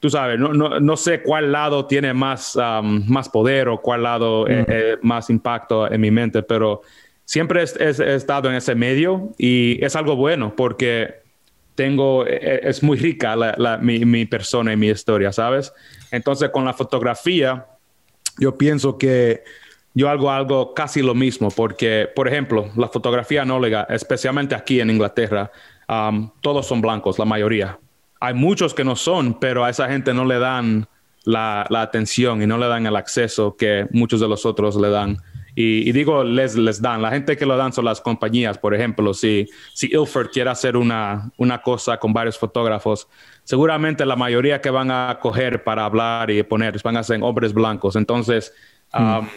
[0.00, 4.04] tú sabes, no, no, no sé cuál lado tiene más, um, más poder o cuál
[4.04, 6.80] lado eh, eh, más impacto en mi mente, pero
[7.28, 11.20] siempre he, estado en ese medio y es algo bueno porque
[11.74, 13.36] tengo, e, e, es muy rica
[13.82, 15.74] mi, persona y mi historia, ¿sabes?
[16.10, 17.66] Entonces con la fotografía,
[18.38, 19.44] yo pienso que
[19.92, 24.88] yo hago algo casi lo mismo porque, por ejemplo, la fotografía anóloga, especialmente aquí en
[24.88, 25.52] Inglaterra,
[25.86, 27.78] um, todos son blancos, la mayoría.
[28.20, 30.88] Hay muchos que no son, pero a esa gente no le dan
[31.24, 34.88] la, la atención y no le dan el acceso que muchos de los otros le
[34.88, 35.18] dan.
[35.60, 37.02] Y, digo, les, les dan.
[37.02, 39.12] La gente que lo dan son las compañías, por ejemplo.
[39.12, 43.08] Si, si Ilford quiere hacer una, una cosa con varios fotógrafos,
[43.42, 47.52] seguramente la mayoría que van a coger para hablar y poner van a ser hombres
[47.52, 47.96] blancos.
[47.96, 48.54] Entonces,
[48.92, 49.18] hmm.
[49.18, 49.28] um,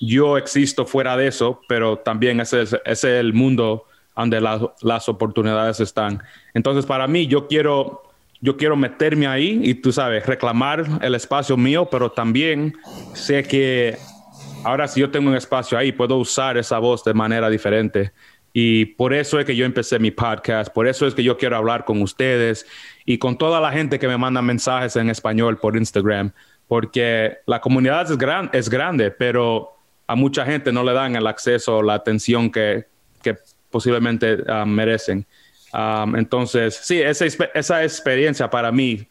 [0.00, 3.84] yo existo fuera de eso, pero también ese es, ese es el mundo
[4.16, 6.20] donde las oportunidades están.
[6.52, 8.02] Entonces, para mí, yo quiero,
[8.40, 12.74] yo quiero meterme ahí y tú sabes, reclamar el espacio mío, pero también
[13.12, 13.96] sé que
[14.64, 18.12] ahora si yo tengo un espacio ahí, puedo usar esa voz de manera diferente.
[18.52, 21.56] Y por eso es que yo empecé mi podcast, por eso es que yo quiero
[21.56, 22.66] hablar con ustedes
[23.04, 26.32] y con toda la gente que me manda mensajes en español por Instagram,
[26.68, 31.26] porque la comunidad es, gran, es grande, pero a mucha gente no le dan el
[31.26, 32.84] acceso o la atención que,
[33.22, 33.36] que
[33.70, 35.26] posiblemente ah, merecen.
[35.72, 39.08] Ah, entonces, sí, esa, esa experiencia para mí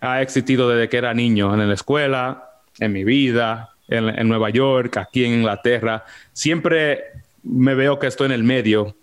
[0.00, 4.96] ha existido desde que era niño, en la escuela, en mi vida, en, Nueva York,
[4.96, 6.04] aquí en Inglaterra.
[6.32, 7.04] Siempre
[7.42, 8.96] me veo que estoy en el medio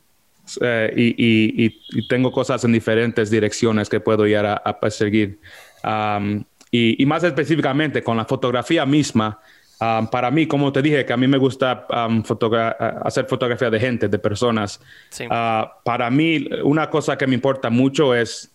[0.61, 5.39] eh, y, tengo cosas en diferentes direcciones que puedo ir a, perseguir.
[6.71, 9.39] y, más específicamente con la fotografía misma,
[10.11, 11.87] para mí, como te dije, que a mí me gusta
[13.03, 14.79] hacer fotografía de gente, de personas.
[15.29, 18.51] Ah, para mí, una cosa que me importa mucho es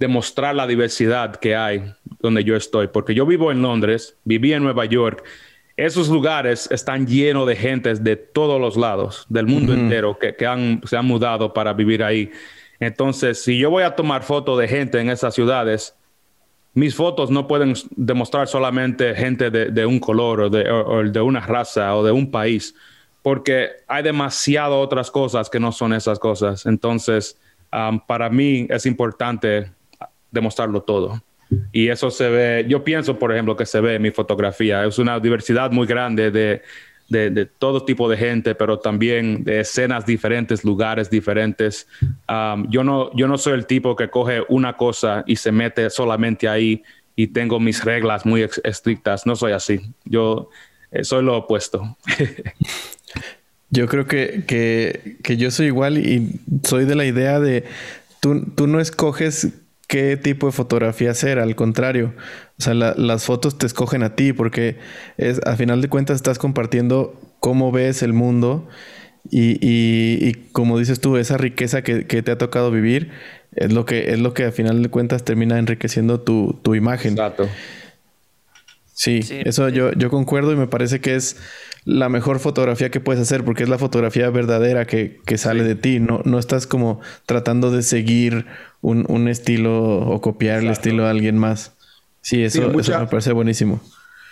[0.00, 4.62] demostrar la diversidad que hay donde yo estoy, porque yo vivo en Londres, viví en
[4.62, 5.22] Nueva York.
[5.76, 10.34] Esos lugares están llenos de gente de todos los lados, del mundo entero, que,
[10.84, 12.30] se han mudado para vivir ahí.
[12.80, 15.94] Entonces, si yo voy a tomar fotos de gente en esas ciudades,
[16.72, 20.64] mis fotos no pueden demostrar solamente gente de, un color o de,
[21.10, 22.74] de, una raza o de un país,
[23.22, 26.64] porque hay demasiado otras cosas que no son esas cosas.
[26.64, 27.38] Entonces,
[27.70, 29.72] um, para mí es importante
[30.30, 31.22] demostrarlo todo.
[31.72, 34.84] Y eso se ve, yo pienso, por ejemplo, que se ve en mi fotografía.
[34.84, 36.62] Es una diversidad muy grande de,
[37.08, 41.88] de, todo tipo de gente, pero también de escenas diferentes, lugares diferentes.
[42.28, 45.90] Um, yo, no, yo no soy el tipo que coge una cosa y se mete
[45.90, 46.82] solamente ahí
[47.16, 49.26] y tengo mis reglas muy estrictas.
[49.26, 49.80] No soy así.
[50.04, 50.50] Yo
[50.92, 51.96] eh, soy lo opuesto.
[53.70, 57.64] yo creo que, que, que, yo soy igual y soy de la idea de
[58.20, 59.48] tú, tú no escoges
[59.90, 62.14] qué tipo de fotografía hacer, al contrario.
[62.58, 64.76] O sea, las fotos te escogen a ti porque
[65.18, 68.68] es, a final de cuentas estás compartiendo cómo ves el mundo
[69.28, 73.10] y, como dices tú, esa riqueza que, te ha tocado vivir
[73.56, 77.14] es lo que, es lo que a final de cuentas termina enriqueciendo tu, imagen.
[77.14, 77.48] Exacto.
[78.94, 81.36] Sí, eso Yo, yo concuerdo y me parece que es
[81.84, 86.00] la mejor fotografía que puedes hacer porque es la fotografía verdadera que, sale de ti.
[86.00, 88.46] No, no estás como tratando de seguir
[88.80, 91.74] un, estilo o copiar el estilo de alguien más.
[92.20, 93.80] Sí, eso, me parece buenísimo.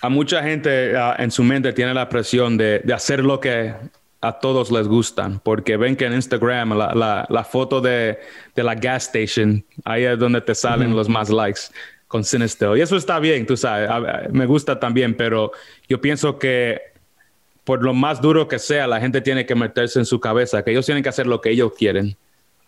[0.00, 3.74] A mucha gente ah, en su mente tiene la presión de, hacer lo que
[4.20, 8.18] a todos les gustan, porque ven que en Instagram la, foto de,
[8.54, 11.62] la gas station, ahí es donde te salen los más likes
[12.08, 12.76] con Sinister.
[12.76, 13.88] Y eso está bien, tú sabes,
[14.32, 15.52] me gusta también, pero
[15.88, 16.80] yo pienso que
[17.68, 20.70] por lo más duro que sea, la gente tiene que meterse en su cabeza, que
[20.70, 22.16] ellos tienen que hacer lo que ellos quieren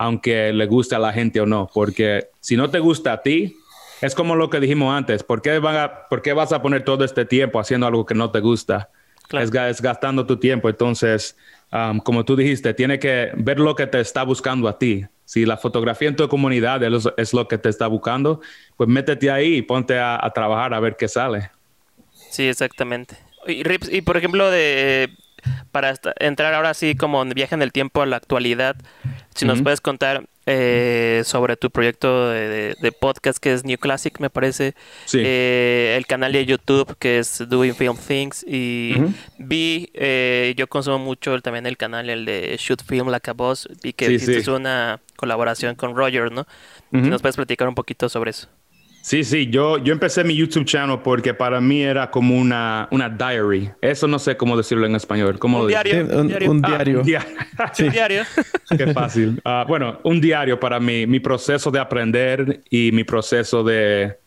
[0.00, 3.54] aunque le guste a la gente o no, porque si no te gusta a ti,
[4.00, 5.60] es como lo que dijimos antes, ¿por qué,
[6.08, 8.88] por qué vas a poner todo este tiempo haciendo algo que no te gusta?
[9.30, 11.36] Es, gastando tu tiempo, entonces,
[11.70, 15.04] um, como tú dijiste, tiene que ver lo que te está buscando a ti.
[15.26, 18.40] Si la fotografía en tu comunidad es, lo que te está buscando,
[18.78, 21.50] pues métete ahí y ponte a, trabajar a ver qué sale.
[22.30, 23.18] Sí, exactamente.
[23.46, 23.62] Y,
[23.96, 25.10] y por ejemplo, de
[25.72, 28.76] para entrar ahora sí como en viaje en el tiempo a la actualidad,
[29.34, 34.30] si nos puedes contar eh, sobre tu proyecto de, podcast que es New Classic, me
[34.30, 34.74] parece,
[35.12, 38.94] eh, el canal de YouTube que es Doing Film Things y
[39.38, 43.68] vi, eh, yo consumo mucho también el canal, el de Shoot Film Like a Boss,
[43.82, 46.46] vi que es una colaboración con Roger, ¿no?
[46.90, 48.48] ¿Nos puedes platicar un poquito sobre eso?
[49.02, 53.08] Sí, sí, yo, yo empecé mi YouTube channel porque para mí era como una, una
[53.08, 53.70] diary.
[53.80, 55.38] Eso no sé cómo decirlo en español.
[55.38, 56.50] ¿Cómo un, diario, un, diario.
[56.50, 56.98] un, diario.
[56.98, 58.22] un diario.
[58.76, 59.40] Qué fácil.
[59.44, 64.18] Ah, bueno, un diario para mí, mi proceso de aprender y mi proceso de,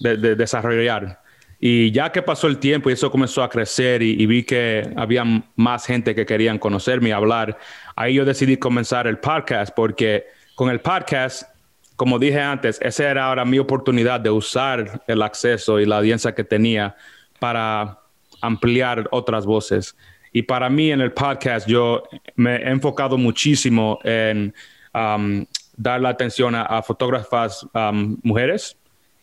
[0.00, 1.20] de, desarrollar.
[1.60, 4.90] Y ya que pasó el tiempo y eso comenzó a crecer y, y, vi que
[4.96, 5.24] había
[5.54, 7.58] más gente que querían conocerme y hablar,
[7.94, 11.55] ahí yo decidí comenzar el podcast porque con el podcast
[11.96, 16.34] como dije antes, esa era ahora mi oportunidad de usar el acceso y la audiencia
[16.34, 16.94] que tenía
[17.38, 17.98] para
[18.42, 19.96] ampliar otras voces.
[20.32, 22.02] Y para mí en el podcast yo
[22.34, 24.54] me he enfocado muchísimo en
[24.94, 28.76] um, dar la atención a, fotógrafas um, mujeres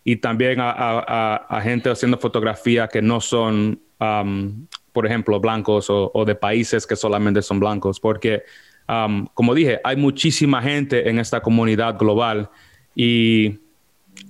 [0.04, 6.26] y también a, gente haciendo fotografía que no son, um, por ejemplo, blancos o, o,
[6.26, 8.44] de países que solamente son blancos, porque
[8.88, 12.50] Um, como dije, hay muchísima gente en esta comunidad global
[12.96, 13.60] y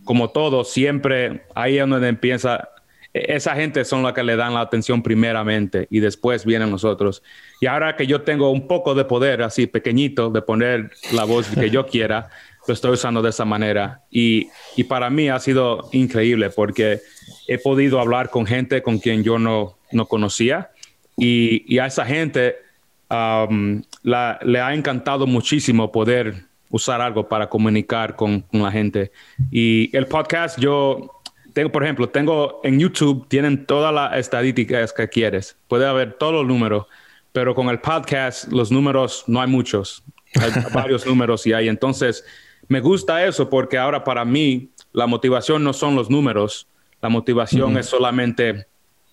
[0.04, 2.70] como todo, siempre ahí es donde empieza,
[3.14, 7.24] e, esa gente son las que le dan la atención primeramente y después vienen nosotros.
[7.60, 11.48] Y ahora que yo tengo un poco de poder así pequeñito de poner la voz
[11.48, 12.30] que yo quiera,
[12.68, 14.02] lo estoy usando de esa manera.
[14.10, 17.02] Y, y para mí ha sido increíble porque
[17.48, 20.72] he podido hablar con gente con quien yo no, no conocía
[21.18, 22.56] y, y a esa gente
[23.10, 29.12] le ha encantado muchísimo poder usar algo para comunicar con, la gente.
[29.52, 31.22] Y el podcast, yo
[31.54, 35.56] tengo, por ejemplo, tengo en YouTube, tienen todas las estadísticas que quieres.
[35.68, 36.88] Puede haber todos los números,
[37.32, 40.04] pero con el podcast, los números no hay muchos.
[40.34, 41.70] Hay varios números y hay.
[41.70, 42.26] Entonces,
[42.68, 46.68] me gusta eso porque ahora para mí, la motivación no son los números,
[47.02, 48.66] la motivación es solamente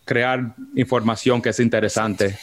[0.06, 2.38] crear información que es interesante.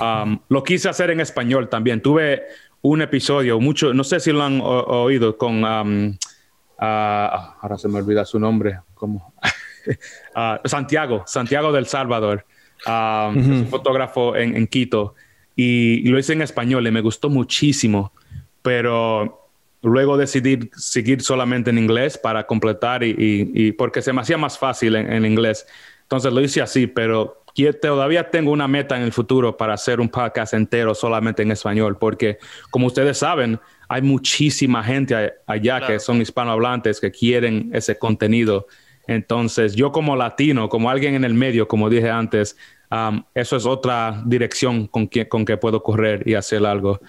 [0.00, 2.00] Um, lo quise hacer en español también.
[2.00, 2.42] Tuve
[2.82, 6.16] un episodio, mucho, no sé si lo han oído, con, um,
[6.78, 9.34] ah, ahora se me olvida su nombre, como
[10.34, 12.46] ah, Santiago, Santiago del Salvador,
[12.86, 15.14] um, un fotógrafo en, Quito,
[15.54, 18.12] y, lo hice en español y me gustó muchísimo,
[18.62, 19.48] pero
[19.82, 24.96] luego decidí seguir solamente en inglés para completar y, porque se me hacía más fácil
[24.96, 25.66] en, inglés.
[26.02, 27.39] Entonces lo hice así, pero
[27.80, 31.96] todavía tengo una meta en el futuro para hacer un podcast entero solamente en español,
[31.98, 32.38] porque
[32.70, 33.58] como ustedes saben,
[33.88, 38.66] hay muchísima gente allá que son hispanohablantes que quieren ese contenido.
[39.06, 42.56] Entonces, yo como latino, como alguien en el medio, como dije antes,
[42.90, 47.00] um, eso es otra dirección con que, con que puedo correr y hacer algo.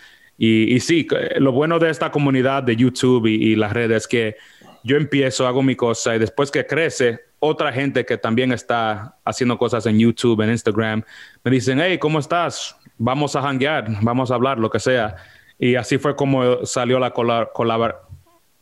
[0.44, 4.36] Y, sí, lo bueno de esta comunidad de YouTube y, las redes es que
[4.84, 9.58] yo empiezo, hago mi cosa y después que crece, otra gente que también está haciendo
[9.58, 11.04] cosas en YouTube, en Instagram,
[11.44, 12.78] me dicen, hey, ¿cómo estás?
[13.00, 15.16] Vamos a hanguear, vamos a hablar, lo que sea.
[15.58, 17.12] Y así fue como salió la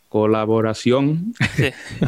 [0.08, 1.34] colaboración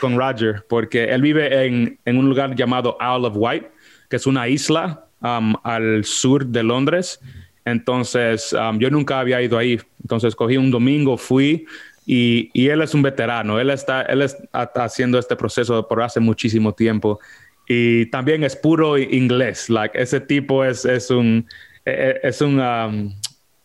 [0.00, 3.64] con, Roger, porque él vive en, un lugar llamado Isle of Wight,
[4.10, 7.20] que es una isla um, al sur de Londres.
[7.64, 9.80] Entonces, um, yo nunca había ido ahí.
[10.02, 11.64] Entonces, cogí un domingo, fui
[12.06, 13.60] y, y él es un veterano.
[13.60, 17.20] Él está, él está haciendo este proceso por hace muchísimo tiempo.
[17.68, 19.70] Y también es puro inglés.
[19.70, 21.46] Like, ese tipo es, es un,
[21.84, 23.14] e, e, es un, um,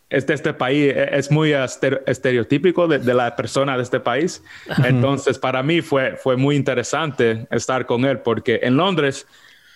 [0.10, 4.44] de este país, e, es muy estereotípico de, de, la persona de este país.
[4.84, 9.28] Entonces, para mí fue, fue muy interesante estar con él porque en Londres,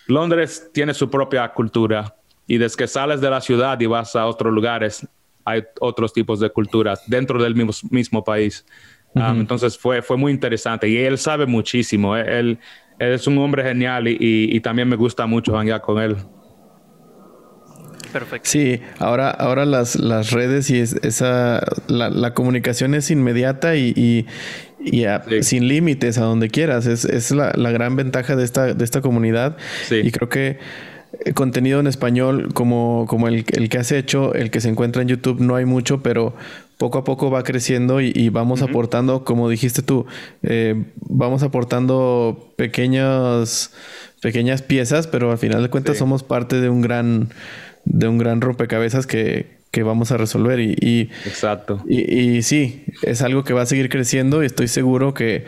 [0.06, 2.14] Londres tiene su propia cultura
[2.46, 5.06] y desde que sales de la ciudad y vas a otros lugares,
[5.44, 8.64] hay otros tipos de culturas dentro del mismo, mismo país.
[9.14, 12.16] Um, entonces fue, fue muy interesante y él sabe muchísimo.
[12.16, 12.58] Eh, él,
[12.98, 16.16] es un hombre genial y, y, también me gusta mucho hangar con él.
[18.12, 18.48] Perfecto.
[18.48, 25.04] Sí, ahora, ahora las, las redes y esa la, la, comunicación es inmediata y, y,
[25.42, 26.86] sin límites a donde quieras.
[26.86, 29.56] Es, es la, la, gran ventaja de esta, de esta comunidad.
[29.90, 30.58] Y creo que
[31.34, 35.08] contenido en español como, como el, el, que has hecho, el que se encuentra en
[35.08, 36.34] YouTube, no hay mucho, pero
[36.78, 40.04] poco a poco va creciendo y, vamos aportando, como dijiste tú,
[40.42, 43.72] eh, vamos aportando pequeñas,
[44.20, 47.28] pequeñas piezas, pero al final de cuentas somos parte de un gran,
[47.84, 50.58] de un gran rompecabezas que, que vamos a resolver.
[50.58, 51.84] Y, y Exacto.
[51.88, 55.44] Y, y, sí, es algo que va a seguir creciendo y estoy seguro que,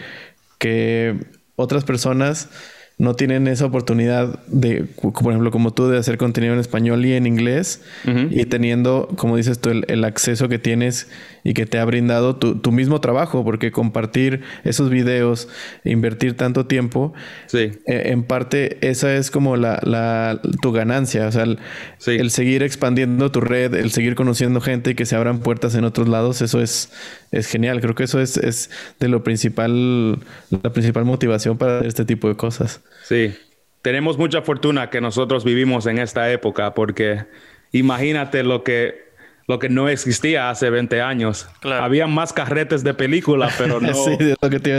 [0.59, 1.17] que
[1.57, 2.49] otras personas
[2.97, 7.14] no tienen esa oportunidad de, por ejemplo, como tú, de hacer contenido en español y
[7.14, 7.82] en inglés
[8.30, 11.09] y teniendo, como dices tú, el, acceso que tienes
[11.42, 15.49] y que te ha brindado tu, mismo trabajo, porque compartir esos videos,
[15.84, 17.14] invertir tanto tiempo,
[17.47, 17.72] sí.
[17.86, 23.40] Eh, en parte esa es como la, tu ganancia, o sea, el, seguir expandiendo tu
[23.40, 26.92] red, el seguir conociendo gente y que se abran puertas en otros lados, eso es,
[27.31, 27.81] es genial.
[27.81, 28.70] Creo que eso es, es
[29.01, 30.18] de lo principal,
[30.51, 32.81] la principal motivación para este tipo de cosas.
[33.05, 33.35] Sí,
[33.83, 37.25] tenemos mucha fortuna que nosotros vivimos en esta época porque
[37.72, 39.05] imagínate lo que
[39.47, 41.47] lo que no existía hace 20 años.
[41.62, 43.92] Había más carretes de películas, pero no,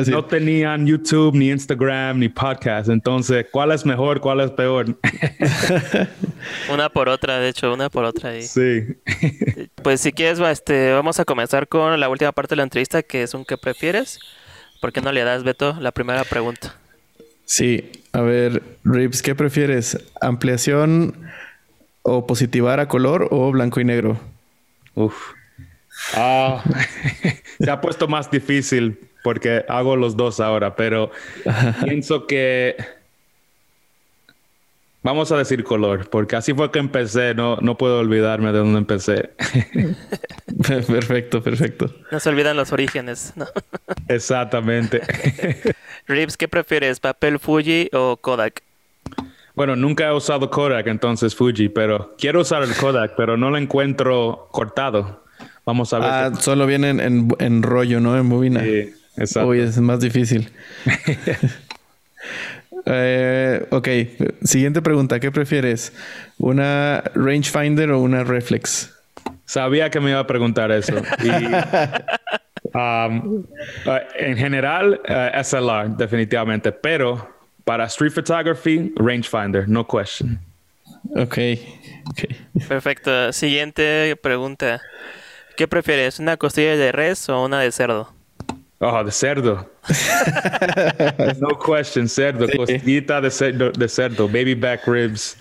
[0.07, 2.89] no tenían YouTube, ni Instagram, ni podcast.
[2.89, 4.19] Entonces, ¿cuál es mejor?
[4.19, 4.97] ¿Cuál es peor?
[6.71, 8.41] una por otra, de hecho, una por otra.
[8.41, 8.83] Sí.
[9.83, 13.23] pues si quieres, este, vamos a comenzar con la última parte de la entrevista, que
[13.23, 14.19] es un ¿qué prefieres?
[14.81, 16.75] ¿Por qué no le das, Beto, la primera pregunta?
[17.45, 19.99] Sí, a ver, Rips, ¿qué prefieres?
[20.19, 21.29] ¿Ampliación
[22.01, 24.19] o positivar a color o blanco y negro?
[24.95, 25.33] Uf.
[26.13, 26.63] Ah,
[27.59, 31.11] se ha puesto más difícil porque hago los dos ahora, pero
[31.83, 32.75] pienso que
[35.05, 38.79] Vamos a decir color, porque así fue que empecé, no, no puedo olvidarme de dónde
[38.79, 39.29] empecé.
[40.87, 41.93] perfecto, perfecto.
[42.11, 43.45] No se olvidan los orígenes, ¿no?
[44.07, 45.03] Exactamente.
[46.07, 48.63] Rips, ¿qué prefieres, papel Fuji o Kodak?
[49.55, 53.57] Bueno, nunca he usado Kodak, entonces Fuji, pero quiero usar el Kodak, pero no lo
[53.57, 55.23] encuentro cortado.
[55.65, 56.09] Vamos a ver.
[56.09, 58.17] Ah, solo viene en, rollo, ¿no?
[58.17, 58.61] En bobina.
[58.61, 59.49] Sí, exacto.
[59.49, 60.49] Uy, es más difícil.
[62.87, 63.87] Eh, ok,
[64.43, 65.19] siguiente pregunta.
[65.19, 65.91] ¿Qué prefieres?
[66.37, 68.93] ¿Una rangefinder o una reflex?
[69.45, 70.93] Sabía que me iba a preguntar eso.
[72.73, 73.45] Um,
[73.85, 76.73] uh, en general, uh, SLR, definitivamente.
[76.73, 77.34] Pero
[77.65, 80.39] para street photography, rangefinder, no question.
[81.15, 81.37] Ok.
[82.67, 83.33] Perfecto.
[83.33, 84.81] Siguiente pregunta.
[85.57, 86.19] ¿Qué prefieres?
[86.19, 88.14] ¿Una costilla de res o una de cerdo?
[88.87, 89.67] Oh, de cerdo.
[91.39, 92.45] no question, cerdo.
[92.55, 95.35] Costillita de cerdo, de cerdo, baby back ribs.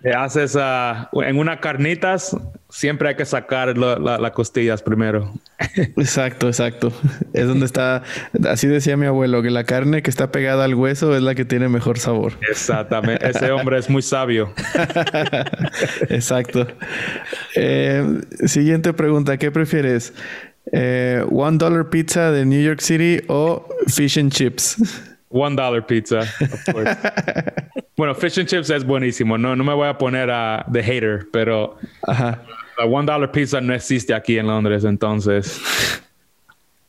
[0.00, 2.36] Te haces uh, en unas carnitas,
[2.70, 5.34] siempre hay que sacar las costillas primero.
[5.96, 6.92] exacto, exacto.
[7.32, 8.04] Es donde está,
[8.48, 11.44] así decía mi abuelo, que la carne que está pegada al hueso es la que
[11.44, 12.34] tiene mejor sabor.
[12.48, 13.28] Exactamente.
[13.28, 14.52] Ese hombre es muy sabio.
[16.10, 16.68] exacto.
[17.56, 20.12] Eh, siguiente pregunta, ¿qué prefieres?
[20.72, 24.76] Eh, one dollar pizza de New York City o fish and chips.
[25.28, 26.96] One dollar pizza, of course.
[27.96, 29.36] bueno, fish and chips es buenísimo.
[29.38, 33.74] No, no me voy a poner a the hater, pero la one dollar pizza no
[33.74, 35.60] existe aquí en Londres, entonces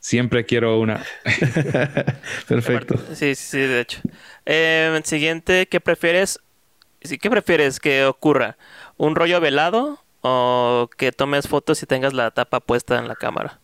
[0.06, 1.04] siempre quiero una.
[2.48, 2.94] Perfecto.
[3.14, 4.00] Sí, sí, de hecho.
[4.44, 6.38] Eh, siguiente, ¿qué prefieres?
[7.00, 8.56] ¿Qué prefieres que ocurra?
[8.96, 13.58] ¿Un rollo velado o que tomes fotos y tengas la tapa puesta en la cámara?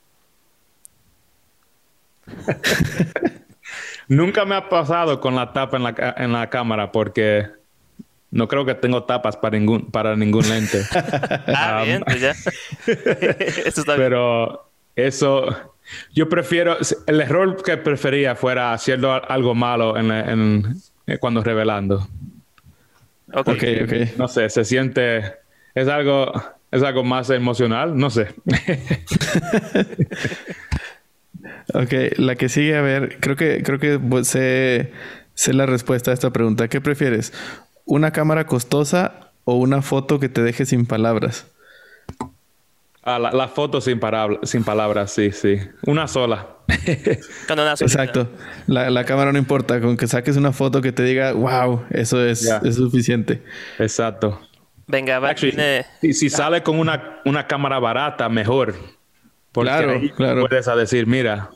[4.09, 7.47] Nunca me ha pasado con la tapa en la, en la cámara porque
[8.33, 10.83] no creo que tengo tapas para ningún, para ningún lente.
[11.55, 12.31] ah, bien, pues ya.
[13.67, 15.47] eso está Pero eso,
[16.13, 20.77] yo prefiero, el error que prefería fuera haciendo algo malo en, en,
[21.07, 22.09] eh, cuando revelando.
[23.35, 24.17] Ok, ok.
[24.17, 25.35] No sé, se siente,
[25.75, 26.33] es algo,
[26.71, 28.29] es algo más emocional, no sé.
[31.75, 34.93] Ok, la que sigue, a ver, creo que, creo que sé,
[35.35, 36.69] sé la respuesta a esta pregunta.
[36.69, 37.33] ¿Qué prefieres?
[37.85, 41.47] ¿Una cámara costosa o una foto que te deje sin palabras?
[43.05, 44.01] Ah, la, foto sin,
[44.45, 45.59] sin palabras, sí, sí.
[45.87, 46.59] Una sola.
[47.81, 48.31] Exacto.
[48.69, 52.49] La, cámara no importa, con que saques una foto que te diga, wow, eso es,
[52.63, 53.43] es suficiente.
[53.81, 54.41] Exacto.
[54.87, 55.35] Venga, va.
[55.37, 58.75] si, sale con una, una cámara barata, mejor.
[59.53, 60.47] Porque claro, claro.
[60.49, 61.51] puedes a decir, mira,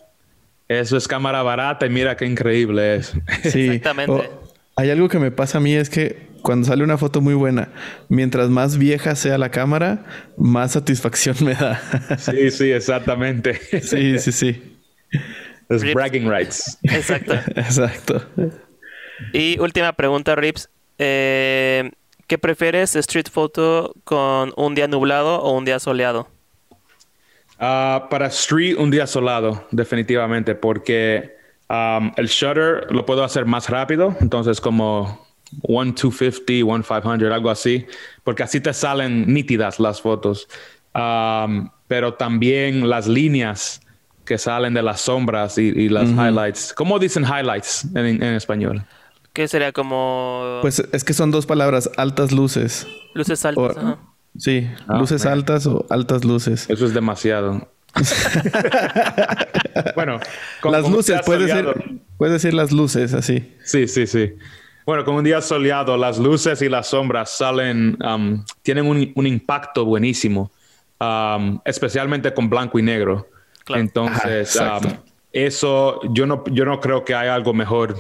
[0.69, 3.15] eso es cámara barata y mira qué increíble es.
[3.43, 3.69] Sí.
[3.69, 4.31] Exactamente.
[4.77, 7.71] hay algo que me pasa a mí es que cuando sale una foto muy buena,
[8.09, 10.05] mientras más vieja sea la cámara,
[10.37, 11.81] más satisfacción me da.
[12.19, 13.55] sí, sí, exactamente.
[13.83, 14.79] sí, sí, sí.
[15.69, 16.79] Es bragging rights.
[16.85, 17.35] Exacto.
[17.57, 18.25] Exacto.
[19.33, 20.69] Y última pregunta, Rips.
[20.99, 21.91] Eh,
[22.27, 26.29] ¿Qué prefieres, street photo con un día nublado o un día soleado?
[27.59, 31.37] Ah, para Street, un día solado, definitivamente, porque
[31.71, 35.27] um, el shutter lo puedo hacer más rápido, entonces como
[35.69, 37.87] 1250, 1500, algo así,
[38.25, 40.49] porque así te salen nítidas las fotos.
[40.95, 43.81] Um, pero también las líneas
[44.25, 46.75] que salen de las sombras y, las highlights.
[46.75, 48.85] ¿Cómo dicen highlights en, español?
[49.33, 50.59] ¿Qué sería como...?
[50.63, 52.87] Pues es que son dos palabras, altas luces.
[53.15, 53.77] Luces altas,
[54.39, 56.69] Sí, ah, luces altas o altas luces.
[56.69, 57.69] Eso es demasiado.
[59.95, 60.19] bueno,
[60.65, 61.75] las luces, puede ser,
[62.19, 63.55] puede decir las luces así.
[63.65, 64.35] Sí, sí, sí.
[64.85, 69.85] Bueno, con un día soleado, las luces y las sombras salen, um, tienen un, impacto
[69.85, 70.53] buenísimo,
[71.01, 73.29] um, especialmente con blanco y negro.
[73.69, 74.93] Entonces, um,
[75.33, 77.97] eso yo no, yo no creo que haya algo mejor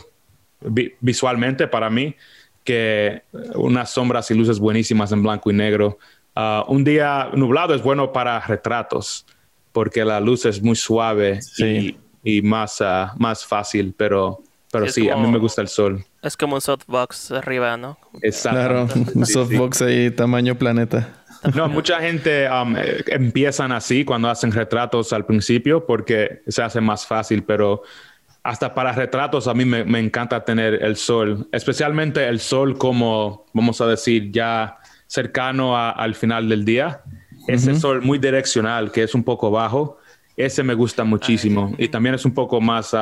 [1.01, 2.15] visualmente para mí
[2.65, 3.23] que
[3.55, 5.99] unas sombras y luces buenísimas en blanco y negro.
[6.39, 9.25] Ah, un día nublado es bueno para retratos
[9.73, 11.41] porque la luz es muy suave
[12.23, 16.05] y, más, ah, más fácil, pero, pero sí, a mí me gusta el sol.
[16.23, 17.99] Es como un softbox arriba, ¿no?
[18.21, 18.59] Exacto.
[18.59, 21.09] Claro, un softbox ahí tamaño planeta.
[21.55, 26.81] No, mucha gente um, eh, empiezan así cuando hacen retratos al principio porque se hace
[26.81, 27.83] más fácil, pero
[28.43, 33.47] hasta para retratos a mí me, me, encanta tener el sol, especialmente el sol como,
[33.53, 37.03] vamos a decir, ya cercano al final del día.
[37.47, 39.99] Ese sol muy direccional, que es un poco bajo,
[40.37, 41.75] ese me gusta muchísimo.
[41.79, 42.95] Y también es un poco más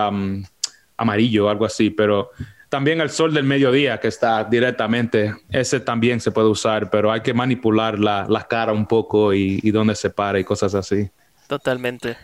[0.96, 2.30] amarillo, algo así, pero
[2.68, 7.20] también el sol del mediodía que está directamente, ese también se puede usar, pero hay
[7.20, 11.08] que manipular la, cara un poco y, y dónde se para y cosas así.
[11.46, 12.16] Totalmente.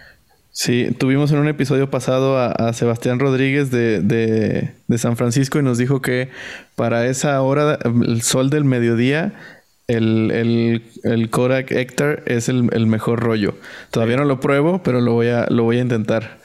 [0.52, 5.78] Sí, tuvimos en un episodio pasado a, Sebastián Rodríguez de, de, San Francisco y nos
[5.78, 6.28] dijo que
[6.74, 9.32] para esa hora, el sol del mediodía,
[9.90, 13.54] el, el, el Kodak Hector es el, mejor rollo.
[13.90, 16.38] Todavía no lo pruebo, pero lo voy a, lo voy a intentar.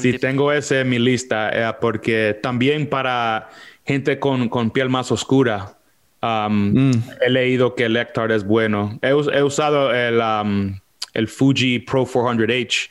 [0.00, 3.48] Sí, tengo ese en mi lista, eh, porque también para
[3.84, 5.76] gente con, piel más oscura,
[6.22, 7.04] um, mm.
[7.26, 8.98] he leído que el Hector es bueno.
[9.02, 10.78] He, usado el, um,
[11.14, 12.88] el Fuji Pro 400H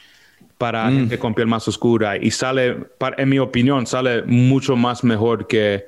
[0.58, 0.96] para mm.
[0.96, 2.78] gente con piel más oscura y sale,
[3.18, 5.86] en mi opinión, sale mucho más mejor que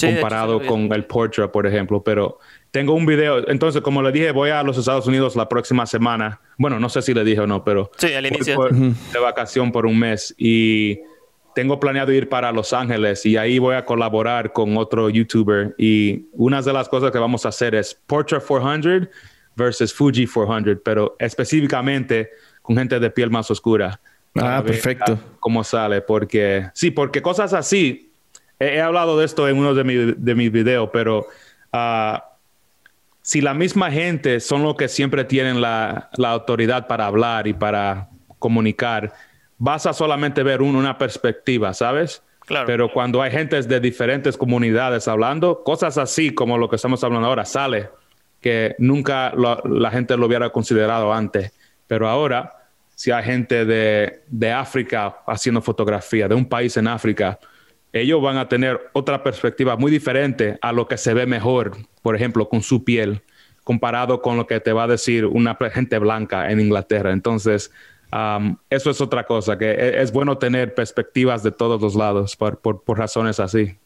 [0.00, 2.38] comparado con el Portra, por ejemplo, pero
[2.70, 6.40] tengo un video, entonces como le dije, voy a los Estados Unidos la próxima semana.
[6.58, 8.58] Bueno, no sé si le dije o no, pero sí, al inicio.
[8.68, 11.00] de vacación por un mes y
[11.54, 16.26] tengo planeado ir para Los Ángeles y ahí voy a colaborar con otro youtuber y
[16.32, 19.08] una de las cosas que vamos a hacer es Portrait 400
[19.56, 22.30] versus Fuji 400, pero específicamente
[22.60, 23.98] con gente de piel más oscura.
[24.34, 25.18] Ah, perfecto.
[25.40, 26.02] ¿Cómo sale?
[26.02, 28.05] Porque, sí, porque cosas así,
[28.58, 31.26] he, hablado de esto en uno de, de mis videos, pero
[31.72, 32.18] uh,
[33.22, 37.52] si la misma gente son los que siempre tienen la, la autoridad para hablar y
[37.52, 39.12] para comunicar,
[39.58, 42.22] vas a solamente ver una perspectiva, ¿sabes?
[42.46, 42.66] Claro.
[42.66, 47.26] Pero cuando hay gente de diferentes comunidades hablando, cosas así como lo que estamos hablando
[47.26, 47.88] ahora, sale
[48.40, 51.52] que nunca la gente lo hubiera considerado antes.
[51.88, 52.52] Pero ahora,
[52.94, 57.40] si hay gente de, de África haciendo fotografía, de un país en África,
[57.92, 62.16] ellos van a tener otra perspectiva muy diferente a lo que se ve mejor, por
[62.16, 63.22] ejemplo, con su piel,
[63.64, 67.12] comparado con lo que te va a decir una gente blanca en Inglaterra.
[67.12, 67.72] Entonces,
[68.70, 72.60] eso es otra cosa, que e, es, bueno tener perspectivas de todos los lados por,
[72.60, 73.76] por, razones así.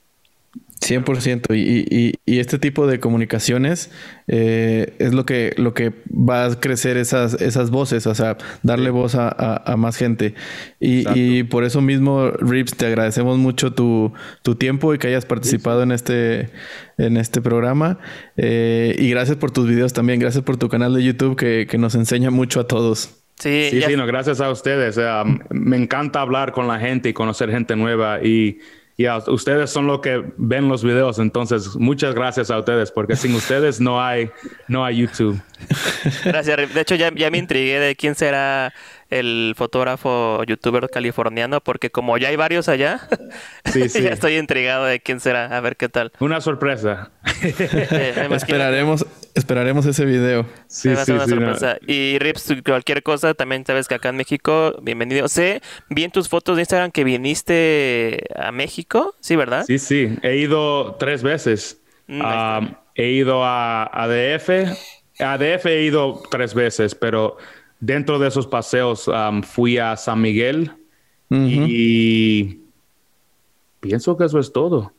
[0.91, 1.57] 100%.
[1.57, 3.91] Y, y, este tipo de comunicaciones
[4.26, 8.91] eh, es lo que, lo que va a crecer esas, esas voces, o sea, darle
[8.91, 10.34] voz a, más gente.
[10.80, 14.12] Y, por eso mismo, Rips, te agradecemos mucho tu,
[14.59, 16.51] tiempo y que hayas participado en este
[16.99, 17.99] en este programa.
[18.36, 20.18] Eh, y gracias por tus videos también.
[20.18, 23.20] Gracias por tu canal de YouTube que, que nos enseña mucho a todos.
[23.38, 25.01] Sí, sí, no, gracias a ustedes.
[25.49, 28.59] me encanta hablar con la gente y conocer gente nueva y,
[29.01, 31.18] y ustedes son los que ven los videos.
[31.18, 34.30] Entonces, muchas gracias a ustedes porque sin ustedes no hay,
[34.68, 35.40] no hay YouTube.
[36.22, 36.74] Gracias.
[36.74, 38.74] De hecho, ya, ya me intrigué de quién será
[39.11, 43.09] el fotógrafo youtuber californiano, porque como ya hay varios allá,
[43.65, 44.03] sí, sí.
[44.03, 46.13] ya estoy intrigado de quién será, a ver qué tal.
[46.21, 47.11] Una sorpresa.
[48.31, 49.05] esperaremos,
[49.35, 50.47] esperaremos ese video.
[50.69, 51.79] Sí, sí, una sorpresa.
[51.87, 55.29] Y Rips, cualquier cosa, también sabes que acá en México, bienvenido.
[55.29, 59.65] Sé, vi en tus fotos de Instagram que viniste a México, ¿sí, verdad?
[59.67, 61.81] Sí, sí, he ido tres veces.
[62.07, 62.23] Mm,
[62.95, 64.51] he ido a ADF,
[65.21, 67.37] a ADF he ido tres veces, pero
[67.81, 70.72] dentro de esos paseos um, fui a San Miguel
[71.31, 72.59] y
[73.81, 74.93] pienso que eso es todo.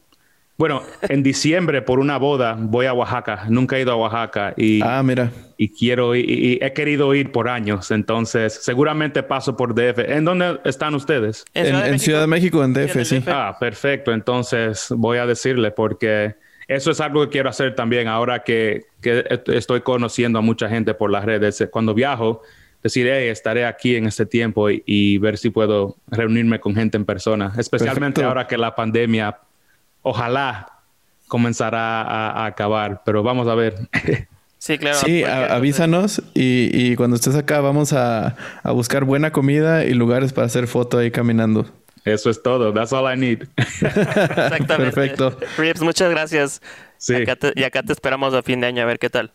[0.57, 3.45] Bueno, en diciembre por una boda voy a Oaxaca.
[3.49, 5.32] Nunca he ido a Oaxaca y, ah, mira.
[5.57, 7.91] y quiero ir, y he querido ir por años.
[7.91, 9.99] Entonces, seguramente paso por DF.
[9.99, 11.45] ¿En dónde están ustedes?
[11.53, 13.23] En, Ciudad de México, en DF, sí.
[13.27, 14.13] Ah, perfecto.
[14.13, 16.36] Entonces voy a decirle porque
[16.67, 20.93] eso es algo que quiero hacer también ahora que, que estoy conociendo a mucha gente
[20.93, 21.67] por las redes.
[21.71, 22.43] Cuando viajo,
[22.84, 27.53] decir, estaré aquí en este tiempo y, ver si puedo reunirme con gente en persona,
[27.57, 29.39] especialmente ahora que la pandemia,
[30.01, 30.79] ojalá
[31.27, 33.75] comenzará a, acabar, pero vamos a ver.
[34.61, 34.99] Sí, claro.
[34.99, 40.67] Sí, avísanos y, cuando estés acá vamos a, buscar buena comida y lugares para hacer
[40.67, 41.65] foto ahí caminando.
[42.05, 42.71] Eso es todo.
[42.71, 43.47] That's all I need.
[43.57, 44.77] Exactamente.
[44.77, 45.36] Perfecto.
[45.57, 46.61] Rips, muchas gracias.
[46.99, 47.15] Sí.
[47.55, 49.34] y acá te esperamos a fin de año a ver qué tal.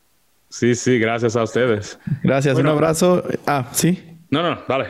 [0.59, 1.99] Sí, sí, gracias a ustedes.
[2.23, 3.23] Gracias, un abrazo.
[3.47, 4.19] Ah, sí.
[4.31, 4.87] No, no, vale.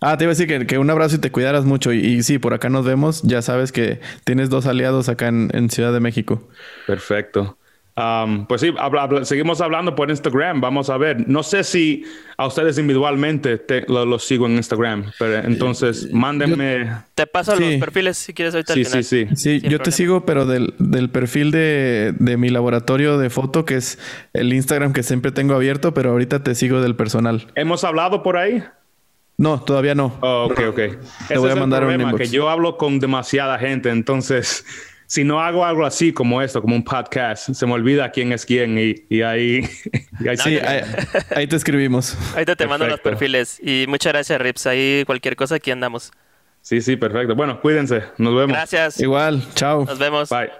[0.00, 1.92] Ah, te iba a decir que, un abrazo y te cuidaras mucho.
[1.92, 3.22] Y, sí, por acá nos vemos.
[3.22, 6.48] Ya sabes que tienes dos aliados acá en Ciudad de México.
[6.86, 7.58] Perfecto
[8.46, 8.74] pues sí,
[9.22, 10.60] seguimos hablando por Instagram.
[10.60, 11.26] Vamos a ver.
[11.28, 12.04] No sé si
[12.36, 16.90] a ustedes individualmente los sigo en Instagram, pero entonces mándenme.
[17.14, 18.74] te paso los perfiles si quieres ahorita.
[18.74, 19.26] Sí, sí, sí.
[19.34, 23.76] Sí, yo te sigo, pero del, del perfil de, de, mi laboratorio de foto, que
[23.76, 23.98] es
[24.34, 27.46] el Instagram que siempre tengo abierto, pero ahorita te sigo del personal.
[27.54, 28.62] ¿Hemos hablado por ahí?
[29.38, 30.16] No, todavía no.
[30.20, 30.80] Oh, ok, ok.
[31.28, 32.18] Te voy a mandar un inbox.
[32.18, 34.64] que yo hablo con demasiada gente, entonces
[35.06, 38.44] si no hago algo así como esto, como un podcast, se me olvida quién es
[38.44, 39.62] quién y, ahí...
[40.42, 40.58] sí,
[41.34, 42.16] ahí, te escribimos.
[42.34, 43.60] Ahí te, mando los perfiles.
[43.62, 44.66] Y muchas gracias, Rips.
[44.66, 46.12] Ahí cualquier cosa, aquí andamos.
[46.60, 47.36] Sí, sí, perfecto.
[47.36, 48.02] Bueno, cuídense.
[48.18, 48.56] Nos vemos.
[48.56, 49.00] Gracias.
[49.00, 49.42] Igual.
[49.54, 49.84] Chao.
[49.84, 50.28] Nos vemos.
[50.28, 50.50] Bye.